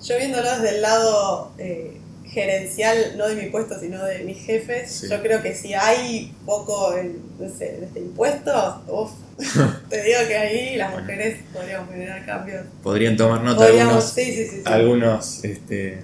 yo 0.04 0.18
viéndolo 0.18 0.50
desde 0.50 0.76
el 0.76 0.82
lado 0.82 1.52
eh, 1.58 1.98
gerencial, 2.26 3.18
no 3.18 3.28
de 3.28 3.36
mi 3.36 3.50
puesto, 3.50 3.80
sino 3.80 4.04
de 4.04 4.24
mis 4.24 4.40
jefes, 4.40 5.08
yo 5.10 5.22
creo 5.22 5.44
que 5.44 5.54
si 5.54 5.74
hay 5.74 6.34
poco 6.46 6.96
en, 6.98 7.22
no 7.40 7.48
sé, 7.48 7.78
desde 7.82 8.00
impuestos, 8.00 8.76
uff, 8.88 9.12
te 9.90 10.04
digo 10.04 10.20
que 10.28 10.38
ahí 10.38 10.76
las 10.76 10.98
mujeres 10.98 11.40
podríamos 11.54 11.92
generar 11.92 12.26
cambios. 12.26 12.66
Podrían 12.82 13.16
tomar 13.16 13.42
nota 13.44 13.66
algunos, 13.66 14.10
sí, 14.12 14.34
sí, 14.34 14.62
algunos 14.66 15.44
este, 15.44 16.00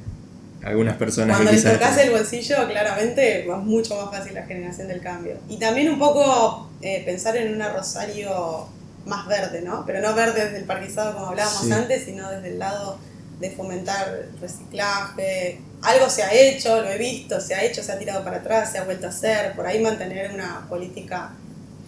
algunas 0.63 0.97
personas 0.97 1.37
Cuando 1.37 1.51
les 1.51 1.63
tocase 1.63 2.03
el 2.03 2.11
bolsillo, 2.11 2.67
claramente 2.67 3.45
va 3.47 3.57
mucho 3.57 3.95
más 3.95 4.15
fácil 4.15 4.33
la 4.33 4.45
generación 4.45 4.87
del 4.87 5.01
cambio. 5.01 5.37
Y 5.49 5.57
también 5.57 5.89
un 5.89 5.99
poco 5.99 6.69
eh, 6.81 7.03
pensar 7.05 7.37
en 7.37 7.53
una 7.53 7.71
Rosario 7.71 8.67
más 9.05 9.27
verde, 9.27 9.61
¿no? 9.61 9.85
Pero 9.85 10.01
no 10.01 10.13
verde 10.13 10.45
desde 10.45 10.57
el 10.57 10.65
parquizado 10.65 11.13
como 11.13 11.27
hablábamos 11.27 11.71
antes, 11.71 12.03
sino 12.03 12.29
desde 12.29 12.49
el 12.49 12.59
lado 12.59 12.97
de 13.39 13.51
fomentar 13.51 14.25
reciclaje. 14.41 15.61
Algo 15.81 16.09
se 16.09 16.23
ha 16.23 16.33
hecho, 16.33 16.81
lo 16.81 16.89
he 16.89 16.97
visto, 16.97 17.39
se 17.39 17.55
ha 17.55 17.63
hecho, 17.63 17.83
se 17.83 17.91
ha 17.91 17.99
tirado 17.99 18.23
para 18.23 18.37
atrás, 18.37 18.71
se 18.71 18.79
ha 18.79 18.83
vuelto 18.83 19.05
a 19.05 19.09
hacer. 19.09 19.53
Por 19.55 19.65
ahí 19.65 19.81
mantener 19.81 20.31
una 20.33 20.65
política 20.67 21.31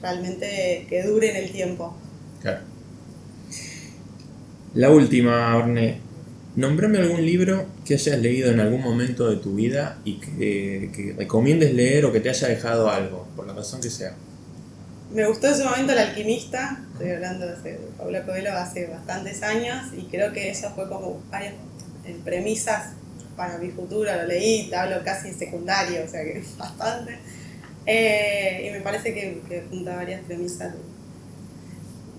realmente 0.02 0.86
que 0.88 1.04
dure 1.04 1.32
en 1.32 1.36
el 1.38 1.52
tiempo. 1.52 1.98
Claro. 2.42 2.62
La 4.76 4.92
última, 4.92 5.58
Orne. 5.58 6.09
Nombrame 6.60 6.98
algún 7.00 7.26
libro 7.26 7.66
que 7.86 7.94
hayas 7.94 8.20
leído 8.20 8.52
en 8.52 8.60
algún 8.60 8.82
momento 8.82 9.30
de 9.30 9.38
tu 9.38 9.56
vida 9.56 9.98
y 10.04 10.20
que, 10.20 10.92
que 10.94 11.16
recomiendes 11.18 11.74
leer 11.74 12.06
o 12.06 12.12
que 12.12 12.20
te 12.20 12.30
haya 12.30 12.48
dejado 12.48 12.90
algo, 12.90 13.28
por 13.36 13.48
la 13.48 13.54
razón 13.54 13.82
que 13.82 13.90
sea 13.90 14.14
me 15.12 15.26
gustó 15.26 15.48
en 15.48 15.58
su 15.58 15.64
momento 15.64 15.94
El 15.94 16.00
Alquimista, 16.00 16.80
estoy 16.94 17.12
hablando 17.12 17.48
de 17.48 17.80
Paula 17.98 18.26
Coelho 18.26 18.54
hace 18.54 18.88
bastantes 18.88 19.42
años 19.42 19.88
y 19.98 20.04
creo 20.04 20.32
que 20.34 20.52
eso 20.52 20.70
fue 20.76 20.88
como 20.88 21.22
varias 21.32 21.56
premisas 22.24 22.94
para 23.36 23.58
mi 23.58 23.70
futuro, 23.72 24.14
lo 24.14 24.26
leí, 24.26 24.72
hablo 24.74 25.04
casi 25.04 25.30
en 25.30 25.40
secundario, 25.40 26.04
o 26.06 26.08
sea 26.08 26.24
que 26.24 26.44
bastante. 26.58 27.18
Eh, 27.86 28.68
y 28.68 28.72
me 28.72 28.82
parece 28.82 29.14
que, 29.14 29.42
que, 29.48 29.64
junta 29.70 29.96
varias 29.96 30.22
premisas 30.26 30.76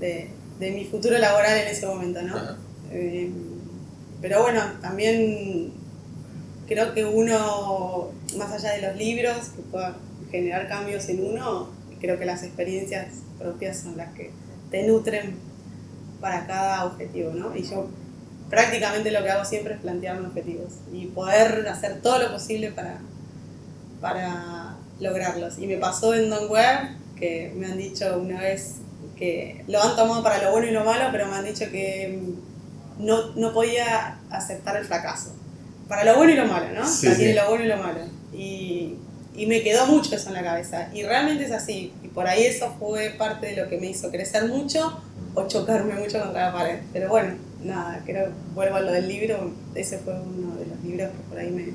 de, 0.00 0.28
de, 0.58 0.70
mi 0.72 0.86
futuro 0.86 1.16
laboral 1.18 1.58
en 1.58 1.68
ese 1.68 1.86
momento, 1.86 2.22
¿no? 2.22 2.56
Eh, 2.90 3.30
pero 4.20 4.42
bueno, 4.42 4.60
también 4.80 5.72
creo 6.68 6.94
que 6.94 7.04
uno, 7.04 8.10
más 8.36 8.52
allá 8.52 8.72
de 8.72 8.82
los 8.82 8.96
libros, 8.96 9.36
que 9.56 9.62
pueda 9.62 9.96
generar 10.30 10.68
cambios 10.68 11.08
en 11.08 11.24
uno, 11.24 11.70
creo 12.00 12.18
que 12.18 12.24
las 12.24 12.42
experiencias 12.42 13.08
propias 13.38 13.78
son 13.78 13.96
las 13.96 14.12
que 14.14 14.30
te 14.70 14.86
nutren 14.86 15.36
para 16.20 16.46
cada 16.46 16.84
objetivo, 16.86 17.32
¿no? 17.32 17.56
Y 17.56 17.62
yo 17.62 17.88
prácticamente 18.48 19.10
lo 19.10 19.22
que 19.22 19.30
hago 19.30 19.44
siempre 19.44 19.74
es 19.74 19.80
plantearme 19.80 20.26
objetivos 20.26 20.74
y 20.92 21.06
poder 21.06 21.66
hacer 21.68 22.00
todo 22.02 22.18
lo 22.18 22.32
posible 22.32 22.70
para, 22.70 22.98
para 24.00 24.76
lograrlos. 25.00 25.58
Y 25.58 25.66
me 25.66 25.76
pasó 25.76 26.14
en 26.14 26.30
Web 26.30 26.96
que 27.16 27.52
me 27.56 27.66
han 27.66 27.78
dicho 27.78 28.18
una 28.18 28.40
vez 28.40 28.76
que 29.16 29.64
lo 29.68 29.82
han 29.82 29.96
tomado 29.96 30.22
para 30.22 30.42
lo 30.42 30.52
bueno 30.52 30.68
y 30.68 30.72
lo 30.72 30.84
malo, 30.84 31.08
pero 31.12 31.26
me 31.26 31.34
han 31.34 31.44
dicho 31.44 31.64
que 31.70 32.18
no, 33.00 33.34
no 33.34 33.52
podía 33.52 34.18
aceptar 34.30 34.76
el 34.76 34.84
fracaso. 34.84 35.34
para 35.88 36.04
lo 36.04 36.16
bueno 36.16 36.32
y 36.32 36.36
lo 36.36 36.46
malo, 36.46 36.66
¿no? 36.74 36.86
Sí, 36.86 37.06
O 37.06 37.10
sea, 37.10 37.16
tiene 37.16 37.32
sí. 37.32 37.38
lo 37.38 37.48
bueno 37.48 37.64
y 37.64 37.68
lo 37.68 37.76
malo. 37.78 38.00
Y, 38.32 38.94
y 39.34 39.46
me 39.46 39.62
quedó 39.62 39.86
mucho 39.86 40.14
eso 40.14 40.28
en 40.28 40.34
la 40.34 40.42
cabeza. 40.42 40.88
Y 40.94 41.02
realmente 41.02 41.44
es 41.44 41.52
así. 41.52 41.92
Y 42.02 42.08
por 42.08 42.26
ahí 42.28 42.44
eso 42.44 42.74
fue 42.78 43.10
parte 43.18 43.48
de 43.48 43.56
lo 43.56 43.68
que 43.68 43.78
me 43.78 43.86
hizo 43.88 44.10
crecer 44.10 44.46
mucho 44.46 45.00
o 45.34 45.46
chocarme 45.48 45.94
mucho 45.94 46.20
contra 46.20 46.46
la 46.46 46.52
pared. 46.52 46.78
Pero 46.92 47.08
bueno, 47.08 47.34
nada, 47.62 48.00
creo, 48.06 48.30
vuelvo 48.54 48.76
a 48.76 48.80
lo 48.80 48.92
del 48.92 49.08
libro, 49.08 49.52
ese 49.74 49.98
fue 49.98 50.14
uno 50.14 50.54
de 50.56 50.66
los 50.66 50.80
libros 50.84 51.10
que 51.10 51.22
por 51.28 51.38
ahí 51.38 51.50
me, 51.50 51.68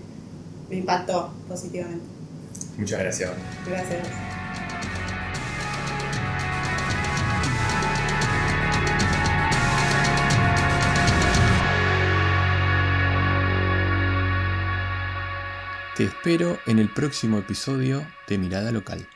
me 0.69 0.75
impactó 0.77 1.33
positivamente. 1.47 2.05
Muchas 2.77 2.99
gracias. 2.99 3.31
Gracias. 3.67 4.34
Te 15.95 16.03
espero 16.03 16.59
en 16.65 16.79
el 16.79 16.89
próximo 16.89 17.37
episodio 17.39 18.05
de 18.27 18.37
Mirada 18.37 18.73
Local. 18.73 19.07